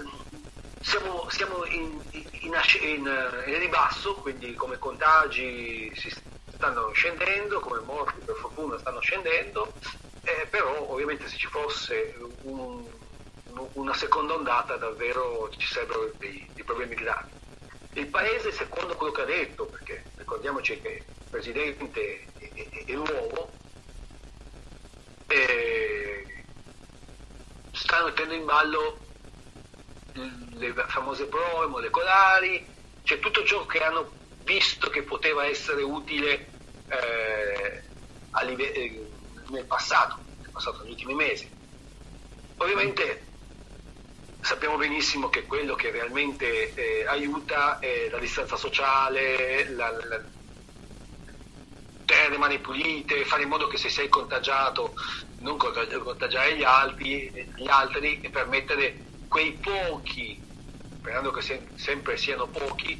[0.81, 6.11] siamo, siamo in, in, in, in, ribasso, quindi come contagi si
[6.51, 9.71] stanno scendendo, come morti per fortuna stanno scendendo,
[10.23, 12.83] eh, però ovviamente se ci fosse un,
[13.73, 17.32] una seconda ondata davvero ci sarebbero dei, dei problemi gravi.
[17.95, 22.93] Il paese, secondo quello che ha detto, perché ricordiamoci che il presidente è, è, è
[22.93, 23.51] nuovo,
[25.27, 26.25] eh,
[27.71, 29.01] sta mettendo in ballo
[30.13, 32.65] le famose prove molecolari,
[33.03, 36.49] cioè tutto ciò che hanno visto che poteva essere utile
[36.87, 37.83] eh,
[38.43, 39.11] live- eh,
[39.49, 41.49] nel passato, nel passato, negli ultimi mesi.
[42.57, 43.32] Ovviamente
[44.43, 50.21] sappiamo benissimo che quello che realmente eh, aiuta è la distanza sociale, la, la,
[52.03, 54.95] tenere le mani pulite, fare in modo che se sei contagiato
[55.39, 58.97] non contagiare gli altri, gli altri e permettere
[59.29, 60.41] quei pochi,
[60.99, 62.99] sperando che se, sempre siano pochi,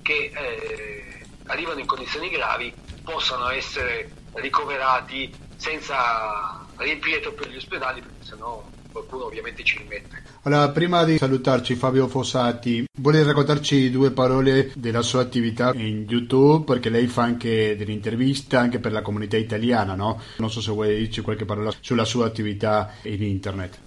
[0.00, 2.72] che eh, arrivano in condizioni gravi
[3.04, 10.22] possano essere ricoverati senza riempire troppo gli ospedali perché sennò qualcuno ovviamente ci rimette.
[10.42, 16.64] Allora, prima di salutarci Fabio Fossati, vuole raccontarci due parole della sua attività in YouTube,
[16.64, 20.20] perché lei fa anche delle interviste anche per la comunità italiana, no?
[20.38, 23.78] Non so se vuoi dirci qualche parola sulla sua attività in internet.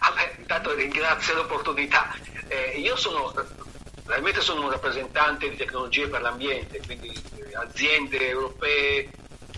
[0.00, 2.14] Vabbè, intanto ringrazio l'opportunità.
[2.48, 3.32] Eh, io sono
[4.08, 7.12] realmente sono un rappresentante di tecnologie per l'ambiente, quindi
[7.52, 9.10] aziende europee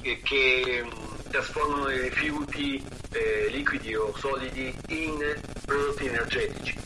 [0.03, 0.85] che, che
[1.31, 6.77] trasformano i rifiuti eh, liquidi o solidi in prodotti energetici.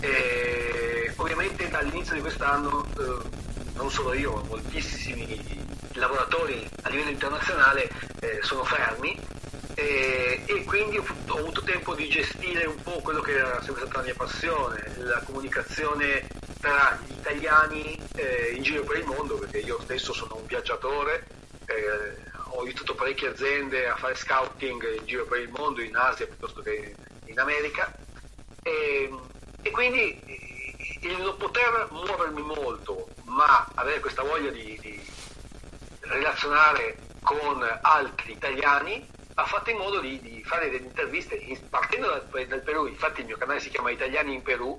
[0.00, 3.38] E ovviamente dall'inizio di quest'anno eh,
[3.74, 9.18] non solo io, ma moltissimi lavoratori a livello internazionale eh, sono fermi
[9.74, 13.82] e, e, quindi ho, ho, avuto tempo di gestire un po' quello che era sempre
[13.82, 16.26] stata la mia passione, la comunicazione
[16.60, 21.26] tra gli italiani eh, in giro per il mondo, perché io stesso sono un viaggiatore,
[21.66, 26.26] eh, ho aiutato parecchie aziende a fare scouting in giro per il mondo, in Asia
[26.26, 26.94] piuttosto che
[27.24, 27.92] in America,
[28.62, 29.10] e,
[29.62, 30.20] e quindi
[31.02, 35.00] il non poter muovermi molto, ma avere questa voglia di, di
[36.00, 42.08] relazionare con altri italiani ha fatto in modo di, di fare delle interviste in, partendo
[42.08, 44.78] dal, dal, Perù, infatti il mio canale si chiama Italiani in Perù,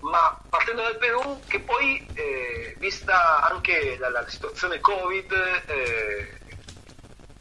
[0.00, 5.32] ma partendo dal Perù che poi, eh, vista anche la, la, situazione Covid,
[5.66, 6.38] eh,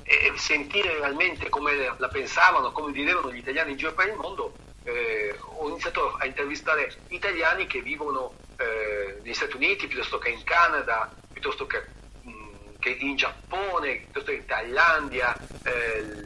[0.10, 4.56] e sentire realmente come la pensavano, come vivevano gli italiani in giro per il mondo,
[4.84, 10.46] eh, ho iniziato a intervistare italiani che vivono eh, negli Stati Uniti piuttosto che in
[10.46, 11.84] Canada, piuttosto che,
[12.22, 15.36] mh, che in Giappone, piuttosto che in Thailandia.
[15.64, 16.26] Eh,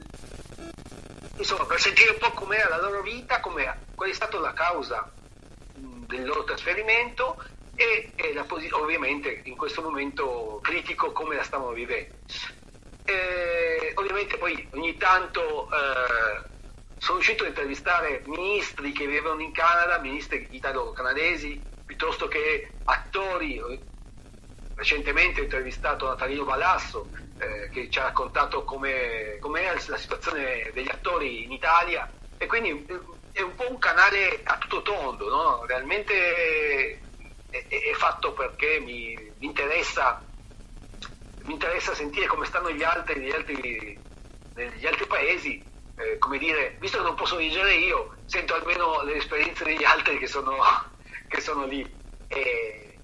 [1.38, 5.12] insomma, per sentire un po' com'era la loro vita, qual è stata la causa
[5.74, 11.72] mh, del loro trasferimento e, e la, ovviamente in questo momento critico come la stavano
[11.72, 12.14] vivendo.
[13.04, 16.50] Eh, ovviamente poi ogni tanto eh,
[16.98, 23.90] sono riuscito a intervistare ministri che vivevano in Canada, ministri italo-canadesi, piuttosto che attori.
[24.76, 30.90] Recentemente ho intervistato Natalino Balasso eh, che ci ha raccontato come, com'era la situazione degli
[30.90, 33.00] attori in Italia e quindi eh,
[33.32, 35.66] è un po' un canale a tutto tondo, no?
[35.66, 37.00] realmente
[37.50, 40.22] è, è, è, fatto perché mi, mi, interessa,
[41.44, 44.00] mi interessa sentire come stanno gli altri negli altri,
[44.56, 45.70] negli altri paesi
[46.02, 50.18] eh, come dire, visto che non posso viaggiare io, sento almeno le esperienze degli altri
[50.18, 50.58] che sono,
[51.28, 51.88] che sono lì.
[52.28, 52.98] E,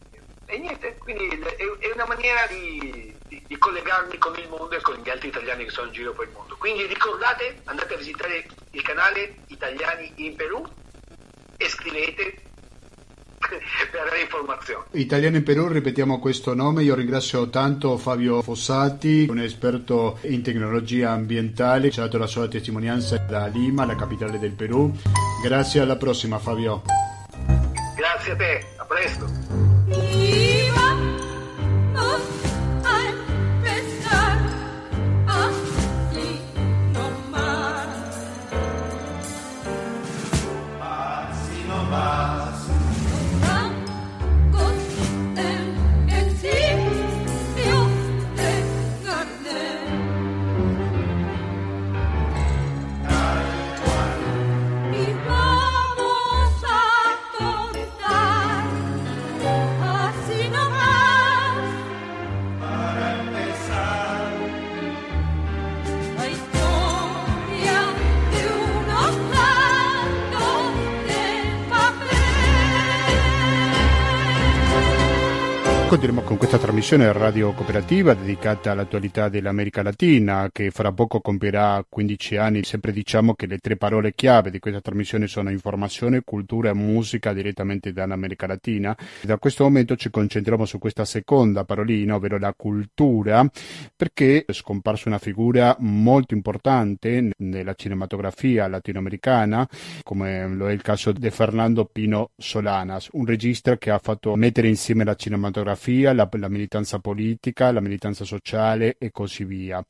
[0.45, 4.81] e, niente, quindi è, è una maniera di, di, di, collegarmi con il mondo e
[4.81, 6.55] con gli altri italiani che sono in giro per il mondo.
[6.57, 10.65] Quindi ricordate, andate a visitare il canale Italiani in Perù
[11.57, 12.41] e scrivete
[13.91, 14.83] per avere informazioni.
[14.91, 16.83] Italiano in Perù, ripetiamo questo nome.
[16.83, 22.47] Io ringrazio tanto Fabio Fossati, un esperto in tecnologia ambientale, ci ha dato la sua
[22.47, 24.91] testimonianza da Lima, la capitale del Perù.
[25.43, 26.81] Grazie, alla prossima Fabio.
[27.95, 29.76] Grazie a te, a presto.
[75.87, 82.35] Continuiamo con questa trasmissione radio cooperativa dedicata all'attualità dell'America Latina che fra poco compierà 15
[82.35, 82.65] anni.
[82.65, 87.31] Sempre diciamo che le tre parole chiave di questa trasmissione sono informazione, cultura e musica
[87.31, 88.93] direttamente dall'America Latina.
[89.21, 93.49] Da questo momento ci concentriamo su questa seconda parolina, ovvero la cultura,
[93.95, 99.65] perché è scomparsa una figura molto importante nella cinematografia latinoamericana,
[100.03, 104.67] come lo è il caso di Fernando Pino Solanas, un regista che ha fatto mettere
[104.67, 109.83] insieme la cinematografia demografia, la, la militanza politica, la militanza sociale e così via.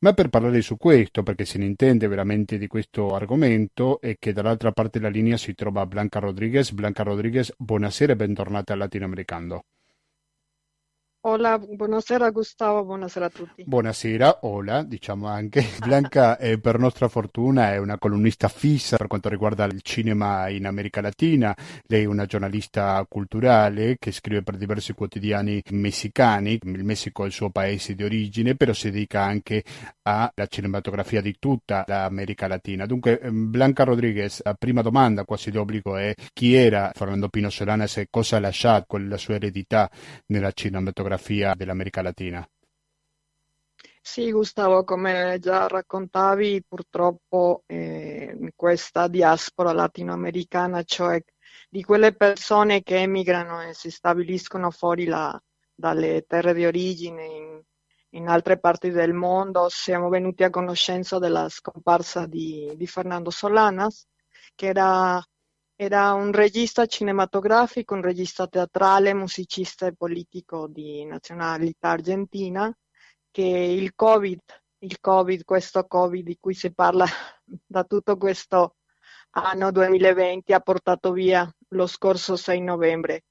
[0.00, 4.32] Ma per parlare su questo, perché se ne intende veramente di questo argomento, è che
[4.32, 6.72] dall'altra parte della linea si trova Blanca Rodriguez.
[6.72, 9.64] Blanca Rodriguez, buonasera e bentornata al Latinoamericano.
[11.26, 13.64] Hola, buonasera Gustavo, buonasera a tutti.
[13.66, 15.64] Buonasera, hola, diciamo anche.
[15.80, 20.66] Blanca, eh, per nostra fortuna, è una columnista fissa per quanto riguarda il cinema in
[20.66, 21.56] America Latina.
[21.86, 26.58] Lei è una giornalista culturale che scrive per diversi quotidiani messicani.
[26.60, 29.64] Il Messico è il suo paese di origine, però si dedica anche
[30.02, 32.84] alla cinematografia di tutta l'America Latina.
[32.84, 37.96] Dunque, ehm, Blanca Rodriguez, la prima domanda quasi d'obbligo è chi era Fernando Pino Solanas
[37.96, 39.90] e cosa ha lasciato con la sua eredità
[40.26, 42.48] nella cinematografia geografia dell'America Latina.
[44.00, 51.22] Sì, Gustavo, come già raccontavi, purtroppo eh, questa diaspora latinoamericana, cioè
[51.70, 55.40] di quelle persone che emigrano e si stabiliscono fuori la,
[55.74, 57.62] dalle terre di origine in,
[58.10, 64.06] in, altre parti del mondo, siamo venuti a conoscenza della scomparsa di, di Fernando Solanas,
[64.54, 65.24] che era
[65.76, 72.72] era un regista cinematografico, un regista teatrale, musicista e politico di nazionalità argentina
[73.30, 74.40] che il Covid
[74.84, 77.06] il Covid, questo Covid di cui si parla
[77.66, 78.76] da tutto questo
[79.30, 83.24] anno 2020 ha portato via lo scorso 6 novembre.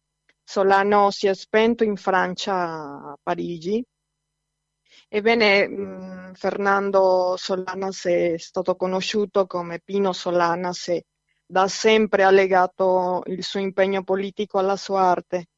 [0.43, 3.83] Solano si è spento in Francia, a Parigi.
[5.07, 11.05] Ebbene, mh, Fernando Solanas è stato conosciuto come Pino Solanas e
[11.53, 15.49] da sempre ha legato il suo impegno politico alla sua arte.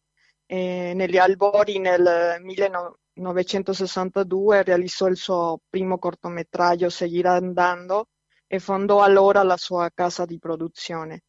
[0.45, 8.09] E negli albori nel 1962 realizzò il suo primo cortometraggio Seguirà andando
[8.45, 11.21] e fondò allora la sua casa di produzione.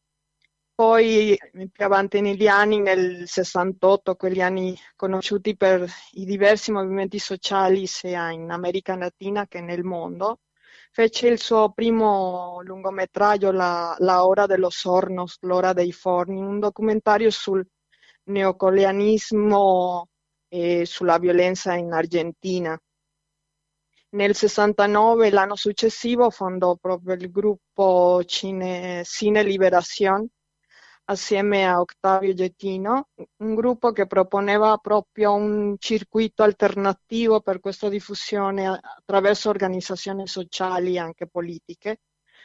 [0.74, 1.38] Poi
[1.70, 8.32] più avanti negli anni, nel 68, quegli anni conosciuti per i diversi movimenti sociali sia
[8.32, 10.40] in America Latina che nel mondo,
[10.96, 17.28] fece il suo primo lungometraggio, La, la Ora dello Hornos, L'Ora dei Forni, un documentario
[17.30, 17.62] sul
[18.24, 20.08] neocolonialismo
[20.48, 22.80] e sulla violenza in Argentina.
[24.12, 30.26] Nel 69, l'anno successivo, fondò proprio il gruppo Cine, Cine Liberación
[31.08, 38.66] assieme a Octavio Gettino, un gruppo che proponeva proprio un circuito alternativo per questa diffusione
[38.66, 42.00] attraverso organizzazioni sociali e anche politiche,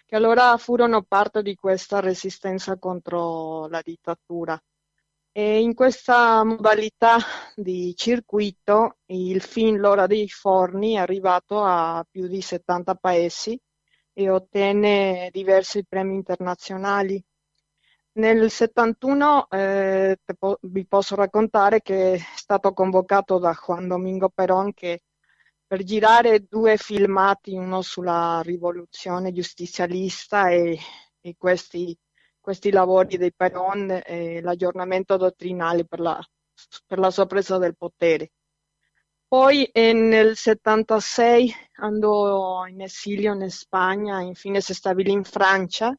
[0.06, 4.62] che allora furono parte di questa resistenza contro la dittatura.
[5.34, 7.18] E in questa modalità
[7.56, 13.58] di circuito il film L'ora dei forni è arrivato a più di 70 paesi
[14.14, 17.24] e ottenne diversi premi internazionali.
[18.14, 24.74] Nel 71 eh, po- vi posso raccontare che è stato convocato da Juan Domingo Perón
[24.74, 25.02] che
[25.66, 30.78] per girare due filmati, uno sulla rivoluzione giustizialista e,
[31.22, 31.98] e questi
[32.42, 36.20] questi lavori dei Peron e l'aggiornamento dottrinale per la,
[36.86, 38.32] per la sua presa del potere.
[39.28, 45.96] Poi eh, nel 76 andò in esilio in Spagna, infine si stabilì in Francia,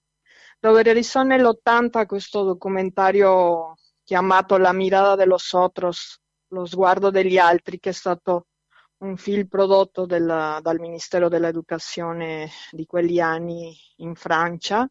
[0.62, 7.80] dove realizzò nell'80 questo documentario chiamato La mirada de los otros, lo sguardo degli altri,
[7.80, 8.46] che è stato
[8.98, 14.88] un film prodotto della, dal Ministero dell'Educazione di quegli anni in Francia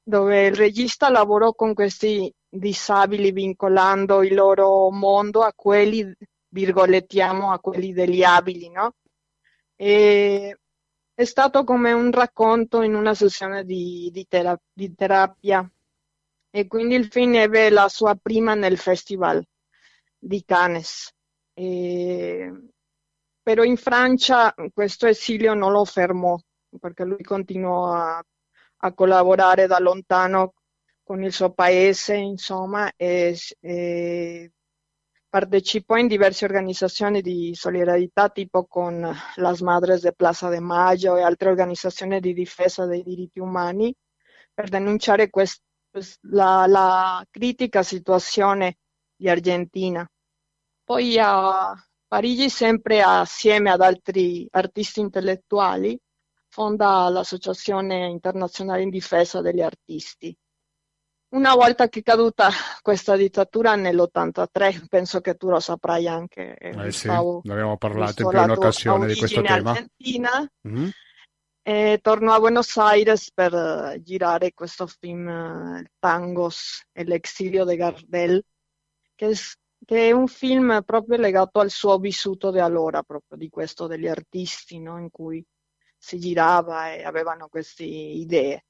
[0.00, 6.08] dove il regista lavorò con questi disabili vincolando il loro mondo a quelli,
[6.48, 8.94] virgolettiamo, a quelli degli abili, no?
[9.74, 10.56] E
[11.20, 15.70] è stato come un racconto in una sessione di, di, terapia, di terapia
[16.50, 19.44] e quindi il film ebbe la sua prima nel Festival
[20.18, 21.12] di Cannes.
[21.52, 22.70] E...
[23.42, 26.38] Però in Francia questo esilio non lo fermò
[26.78, 28.24] perché lui continuò a
[28.82, 30.54] a collaborare da lontano
[31.02, 34.52] con il suo paese, insomma, e, e
[35.30, 41.22] partecipò in diverse organizzazioni di solidarietà, tipo con Las Madres de Plaza de Mayo e
[41.22, 43.94] altre organizzazioni di difesa dei diritti umani,
[44.52, 45.62] per denunciare quest-
[46.22, 48.78] la, la critica situazione
[49.16, 50.06] di Argentina.
[50.82, 51.74] Poi a
[52.08, 55.96] Parigi, sempre assieme ad altri artisti intellettuali,
[56.48, 60.36] fonda l'Associazione Internazionale in Difesa degli Artisti.
[61.30, 62.50] Una volta che è caduta
[62.82, 68.22] questa dittatura nell'83, penso che tu lo saprai anche, eh, eh sì, ne abbiamo parlato
[68.22, 69.70] in più un'occasione di questo tema.
[69.70, 70.88] Argentina, mm-hmm.
[71.62, 77.76] e tornò a Buenos Aires per uh, girare questo film uh, Tangos e l'exilio di
[77.76, 78.44] Gardel,
[79.14, 79.36] che,
[79.84, 84.08] che, è un film proprio legato al suo vissuto di allora, proprio di questo degli
[84.08, 84.98] artisti, no?
[84.98, 85.44] in cui
[85.96, 88.64] si girava e avevano queste idee.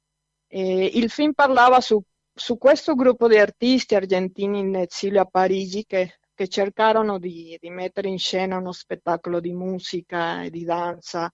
[0.47, 2.03] E il film parlava su,
[2.41, 7.69] su, questo gruppo di artisti argentini in esilio a Parigi che, che cercarono di, di,
[7.69, 11.31] mettere in scena uno spettacolo di musica e di danza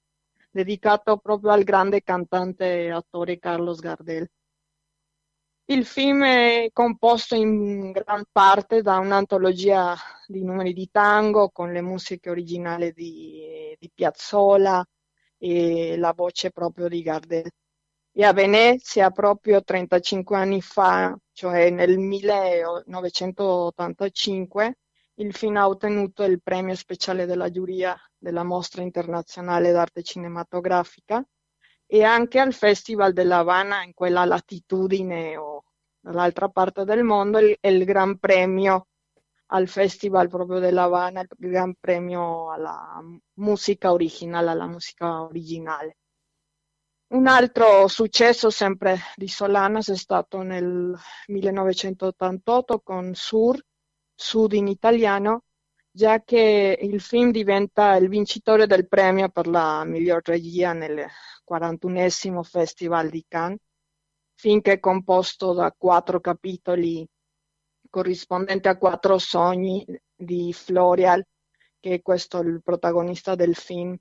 [0.51, 4.29] dedicato proprio al grande cantante e attore Carlos Gardel.
[5.69, 9.95] Il film è composto in gran parte da un'antologia
[10.27, 14.85] di numeri di tango con le musiche originali di, di Piazzolla,
[15.39, 17.51] e la voce proprio di Gardel.
[18.19, 24.79] E a Venezia, proprio 35 anni fa, cioè nel 1985,
[25.17, 31.23] il film ha ottenuto il premio speciale della giuria della Mostra Internazionale d'Arte Cinematografica
[31.85, 35.65] e anche al Festival della Habana, in quella latitudine o
[36.01, 38.87] dall'altra parte del mondo, il, il Gran Premio
[39.49, 42.99] al Festival proprio della Habana, il Gran Premio alla
[43.35, 45.99] musica originale, alla musica originale.
[47.09, 50.93] Un altro successo sempre di Solanas è stato nel
[51.29, 53.65] 1988 con Sur,
[54.13, 55.45] Sud in italiano,
[55.89, 61.07] già che il film diventa il vincitore del premio per la miglior regia nel
[61.45, 63.61] 41 Festival di Cannes,
[64.35, 67.07] film che è composto da quattro capitoli
[67.89, 71.25] corrispondenti a quattro sogni di Florial,
[71.79, 73.97] che è questo il protagonista del film.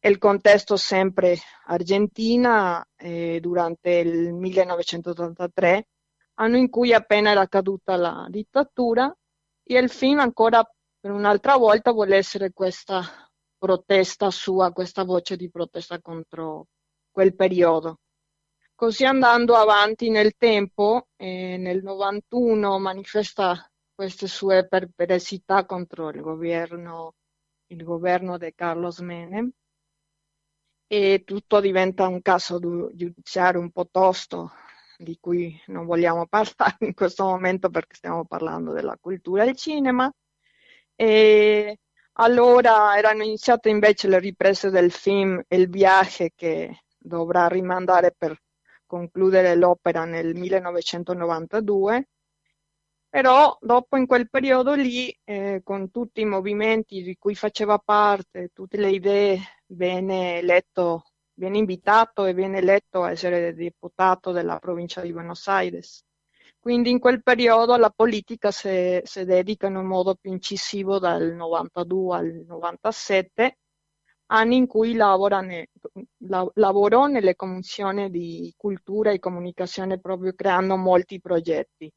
[0.00, 1.36] Il contesto sempre
[1.66, 5.88] Argentina eh, durante il 1983,
[6.34, 9.12] anno in cui appena era caduta la dittatura,
[9.64, 10.64] e il film ancora
[11.00, 13.02] per un'altra volta vuole essere questa
[13.58, 16.68] protesta sua, questa voce di protesta contro
[17.10, 17.98] quel periodo.
[18.76, 27.14] Così andando avanti nel tempo, eh, nel 91 manifesta queste sue perplessità contro il governo,
[27.72, 29.50] il governo di Carlos Menem
[30.88, 34.52] e tutto diventa un caso giudiziario un po' tosto
[34.96, 40.10] di cui non vogliamo parlare in questo momento perché stiamo parlando della cultura del cinema.
[40.96, 41.78] E
[42.14, 48.36] allora erano iniziate invece le riprese del film Il viaggio che dovrà rimandare per
[48.86, 52.08] concludere l'opera nel 1992,
[53.08, 58.50] però dopo in quel periodo lì, eh, con tutti i movimenti di cui faceva parte,
[58.52, 61.04] tutte le idee, viene eletto,
[61.34, 66.04] viene invitato e viene eletto a essere deputato della provincia di Buenos Aires.
[66.58, 71.32] Quindi in quel periodo la politica si, si dedica in un modo più incisivo dal
[71.34, 73.58] 92 al 97
[74.30, 75.68] anni in cui lavora ne,
[76.26, 81.90] la, lavorò nelle commissioni di cultura e comunicazione proprio creando molti progetti.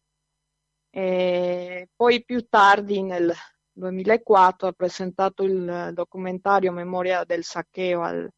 [0.94, 3.34] E poi più tardi nel
[3.72, 8.30] 2004 ha presentato il documentario Memoria del Saccheo al,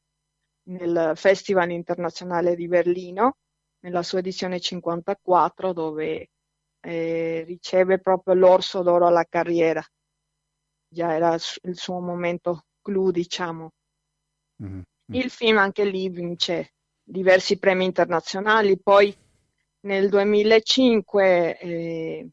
[0.67, 3.37] nel Festival internazionale di Berlino
[3.79, 6.29] nella sua edizione 54 dove
[6.79, 9.83] eh, riceve proprio l'orso d'oro alla carriera.
[10.87, 13.71] Già era il suo momento clou, diciamo.
[14.63, 14.81] Mm-hmm.
[15.13, 16.73] Il film anche lì vince
[17.03, 19.13] diversi premi internazionali, poi
[19.81, 22.29] nel 2005 eh,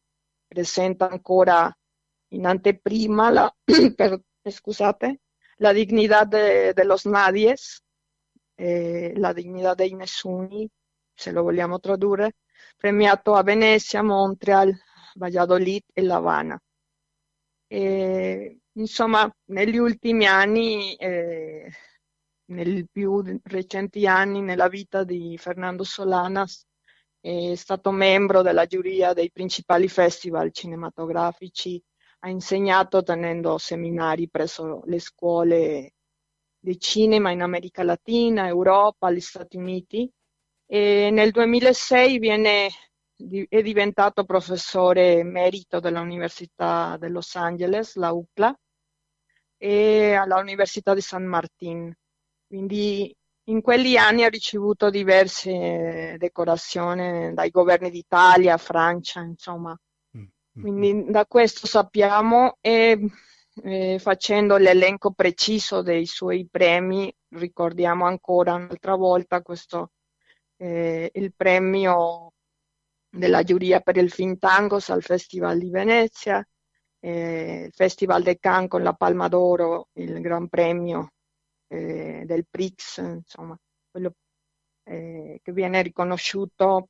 [0.50, 1.72] presenta ancora
[2.32, 3.54] in anteprima la,
[3.94, 5.20] per, scusate,
[5.58, 7.80] la dignità de, de los nadies,
[8.56, 10.68] eh, la dignità dei nessuni,
[11.14, 12.36] se lo vogliamo tradurre,
[12.76, 14.74] premiato a Venezia, Montreal,
[15.14, 16.60] Valladolid e La Habana.
[17.68, 21.70] E, insomma, negli ultimi anni eh,
[22.46, 26.66] nei più recenti anni nella vita di Fernando Solanas
[27.20, 31.82] è stato membro della giuria dei principali festival cinematografici,
[32.20, 35.94] ha insegnato tenendo seminari presso le scuole
[36.58, 40.10] di cinema in America Latina, Europa, gli Stati Uniti
[40.72, 42.68] e nel 2006 viene,
[43.48, 48.56] è diventato professore emerito dell'Università di Los Angeles, la UCLA,
[49.56, 51.92] e all'Università di San Martín.
[52.46, 53.12] Quindi
[53.50, 59.76] in quegli anni ha ricevuto diverse decorazioni dai governi d'Italia, Francia, insomma.
[60.16, 61.10] Mm, mm, Quindi mm.
[61.10, 62.98] da questo sappiamo e
[63.64, 69.92] eh, facendo l'elenco preciso dei suoi premi, ricordiamo ancora un'altra volta questo,
[70.56, 72.32] eh, il premio
[73.08, 76.46] della giuria per il film Tangos al Festival di Venezia,
[77.00, 81.10] eh, il Festival de Cannes con la Palma d'Oro, il Gran Premio
[81.70, 83.56] eh, del PRIX, insomma,
[83.90, 84.12] quello
[84.84, 86.88] eh, che viene riconosciuto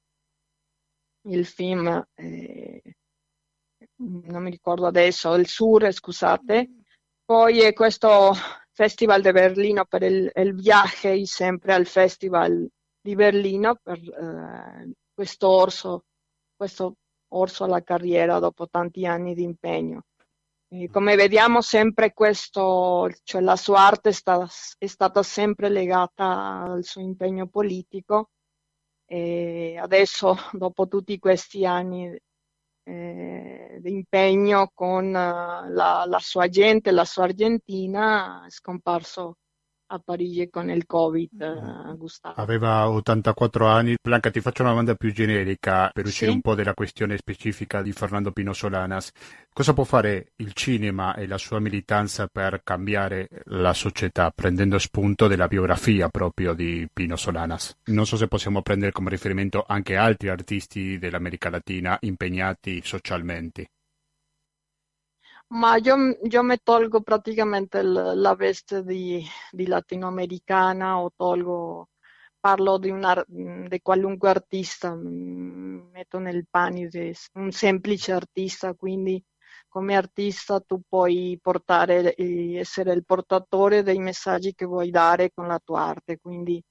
[1.29, 2.83] il film, eh,
[3.97, 6.71] non mi ricordo adesso, il Sur, scusate,
[7.25, 8.33] poi è questo
[8.73, 12.67] Festival di Berlino per il, il viaggio, sempre al Festival
[13.01, 16.05] di Berlino per eh, questo orso,
[16.57, 16.95] questo
[17.33, 20.05] orso alla carriera dopo tanti anni di impegno.
[20.93, 24.47] Come vediamo sempre questo, cioè la sua arte sta,
[24.79, 28.31] è stata sempre legata al suo impegno politico.
[29.05, 32.17] E adesso dopo tutti questi anni
[32.85, 39.39] eh, di impegno con la, la, sua gente, la sua Argentina, è scomparso
[39.93, 42.35] a Parigi con il Covid, uh, Gustavo.
[42.37, 43.97] Aveva 84 anni.
[44.01, 46.37] Blanca, ti faccio una domanda più generica per uscire sì?
[46.37, 49.11] un po' dalla questione specifica di Fernando Pino Solanas.
[49.53, 55.27] Cosa può fare il cinema e la sua militanza per cambiare la società, prendendo spunto
[55.27, 57.77] dalla biografia proprio di Pino Solanas?
[57.87, 63.71] Non so se possiamo prendere come riferimento anche altri artisti dell'America Latina impegnati socialmente.
[65.53, 71.89] Ma io, io mi tolgo praticamente la veste di, di, latinoamericana o tolgo,
[72.39, 79.23] parlo di, una, di qualunque artista, metto nel panio di un semplice artista, quindi
[79.69, 85.61] come artista tu puoi portare, essere il portatore dei messaggi che vuoi dare con la
[85.63, 86.63] tua arte, quindi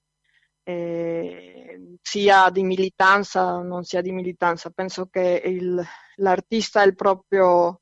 [0.63, 5.83] eh, sia di militanza non sia di militanza, penso che il,
[6.17, 7.81] l'artista è il proprio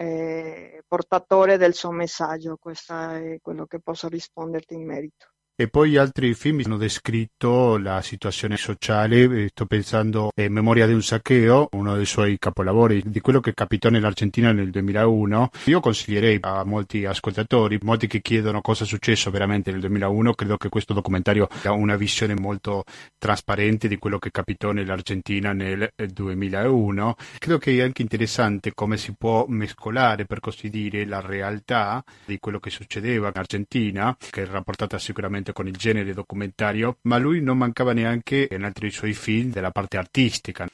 [0.00, 5.32] eh, portatore del suo messaggio, questo è quello che posso risponderti in merito.
[5.60, 11.02] E poi altri film hanno descritto la situazione sociale, sto pensando a Memoria di un
[11.02, 15.50] saccheo, uno dei suoi capolavori, di quello che capitò nell'Argentina nel 2001.
[15.64, 20.56] Io consiglierei a molti ascoltatori, molti che chiedono cosa è successo veramente nel 2001, credo
[20.58, 22.84] che questo documentario ha una visione molto
[23.18, 27.16] trasparente di quello che capitò nell'Argentina nel 2001.
[27.36, 32.38] Credo che è anche interessante come si può mescolare, per così dire, la realtà di
[32.38, 37.40] quello che succedeva in Argentina, che è rapportata sicuramente con il genere documentario, ma lui
[37.40, 40.68] non mancava neanche in altri suoi film della parte artistica.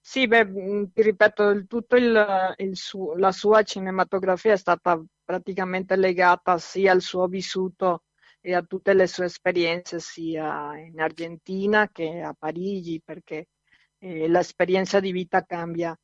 [0.00, 5.96] Sì, beh, mm, ti ripeto, tutto il, il su, la sua cinematografia è stata praticamente
[5.96, 8.04] legata sia al suo vissuto
[8.40, 13.48] e a tutte le sue esperienze, sia in Argentina che a Parigi, perché
[13.98, 15.94] eh, l'esperienza di vita cambia.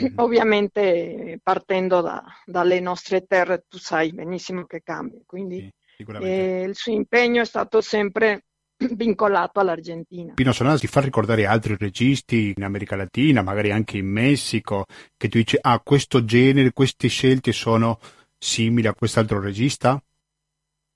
[0.00, 0.14] Mm-hmm.
[0.18, 5.80] Ovviamente partendo da, dalle nostre terre, tu sai benissimo che cambia, quindi sì
[6.20, 8.44] e il suo impegno è stato sempre
[8.94, 10.34] vincolato all'Argentina.
[10.34, 14.86] Pino Solana ti fa ricordare altri registi in America Latina, magari anche in Messico,
[15.16, 17.98] che tu dici, ah, questo genere, queste scelte sono
[18.38, 20.02] simili a quest'altro regista?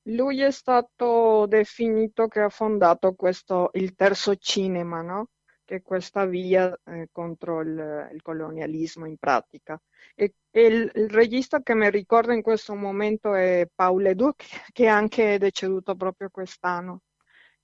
[0.09, 5.29] Lui è stato definito che ha fondato questo, il terzo cinema, no?
[5.67, 9.79] Che questa via eh, contro il, il, colonialismo in pratica.
[10.14, 14.85] E, e il, il, regista che mi ricordo in questo momento è Paul Duc, che
[14.85, 17.03] è anche deceduto proprio quest'anno.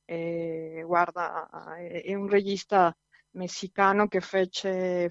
[0.05, 2.95] E, guarda, è, è, un regista
[3.33, 5.09] messicano che fece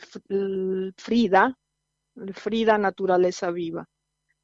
[0.96, 1.58] Frida,
[2.34, 3.86] Frida Naturaleza Viva.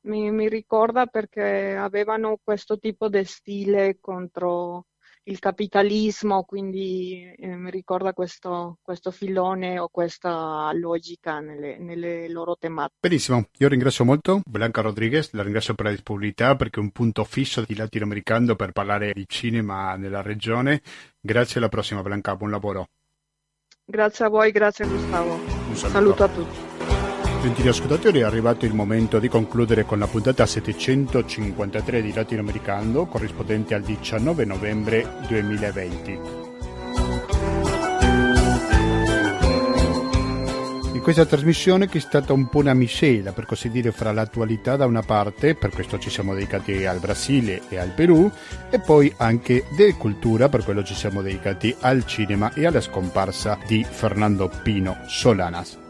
[0.01, 4.85] Mi, mi ricorda perché avevano questo tipo di stile contro
[5.27, 13.07] il capitalismo, quindi mi ricorda questo, questo, filone o questa logica nelle, nelle, loro tematiche.
[13.07, 17.23] Benissimo, io ringrazio molto Blanca Rodriguez, la ringrazio per la disponibilità perché è un punto
[17.23, 20.81] fisso di latinoamericano per parlare di cinema nella regione.
[21.19, 22.87] Grazie alla prossima Blanca, buon lavoro.
[23.83, 25.33] Grazie a voi, grazie Gustavo.
[25.33, 26.66] Un saluto, saluto a tutti.
[27.47, 33.73] Gentili ascoltatori, è arrivato il momento di concludere con la puntata 753 di Latinoamericano, corrispondente
[33.73, 36.19] al 19 novembre 2020.
[40.91, 44.75] In questa trasmissione che è stata un po' una miscela, per così dire, fra l'attualità
[44.75, 48.29] da una parte, per questo ci siamo dedicati al Brasile e al Perù,
[48.69, 53.57] e poi anche di cultura, per quello ci siamo dedicati al cinema e alla scomparsa
[53.65, 55.85] di Fernando Pino Solanas.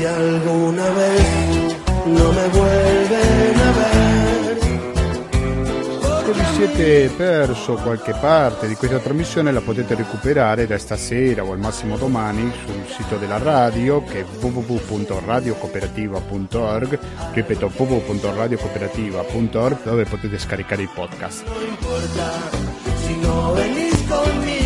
[0.00, 1.76] Si alguna vez
[2.06, 4.58] no me vuelven a ver.
[6.24, 11.52] Se vi siete perso qualche parte di questa trasmissione la potete recuperare da stasera o
[11.52, 16.98] al massimo domani sul sito della radio che è www.radiocooperativa.org
[17.32, 21.44] ripeto www.radiocooperativa.org dove potete scaricare i podcast.
[21.46, 22.40] No importa
[23.04, 24.59] si no venís conmigo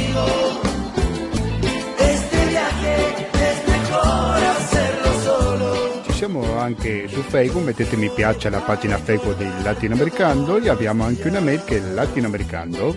[6.14, 11.26] siamo anche su Facebook, mettete mi piace alla pagina Facebook di Latinoamericano e abbiamo anche
[11.28, 12.94] una mail che è latinoamericano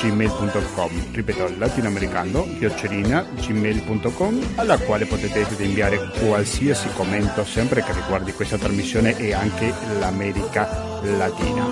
[0.00, 9.14] gmail.com ripeto latinoamericano gmail.com alla quale potete inviare qualsiasi commento sempre che riguardi questa trasmissione
[9.18, 11.68] e anche l'America Latina.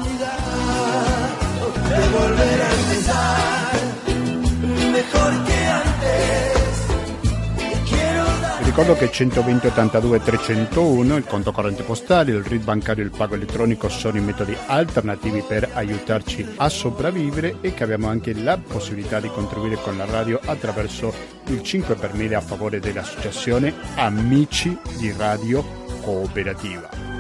[8.81, 13.35] Ricordo che 120 82 301 il conto corrente postale, il RID bancario e il pago
[13.35, 19.21] elettronico sono i metodi alternativi per aiutarci a sopravvivere e che abbiamo anche la possibilità
[19.21, 21.13] di contribuire con la radio attraverso
[21.49, 25.63] il 5 per 1000 a favore dell'associazione Amici di Radio
[26.01, 27.20] Cooperativa.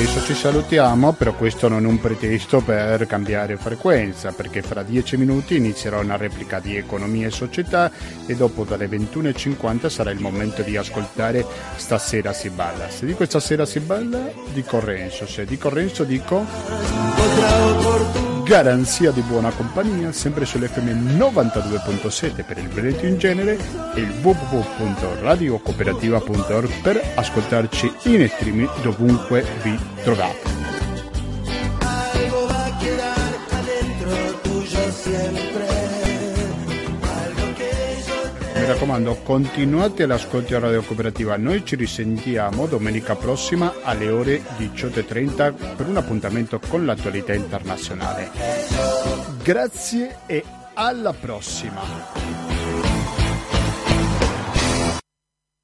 [0.00, 5.18] Adesso ci salutiamo, però questo non è un pretesto per cambiare frequenza, perché fra dieci
[5.18, 7.92] minuti inizierà una replica di Economia e Società
[8.24, 11.44] e dopo dalle 21.50 sarà il momento di ascoltare
[11.76, 12.88] Stasera si balla.
[12.88, 14.22] Se dico stasera si balla,
[14.54, 16.46] dico Renzo, se dico Renzo dico
[18.50, 23.56] garanzia di buona compagnia, sempre sull'FM 92.7 per il Veneto in genere
[23.94, 30.59] e il www.radiocooperativa.org per ascoltarci in streaming dovunque vi trovate.
[38.72, 41.36] Raccomando, continuate all'ascolto a Radio Cooperativa.
[41.36, 48.30] Noi ci risentiamo domenica prossima alle ore 18.30 per un appuntamento con l'attualità internazionale.
[49.42, 50.44] Grazie e
[50.74, 52.49] alla prossima!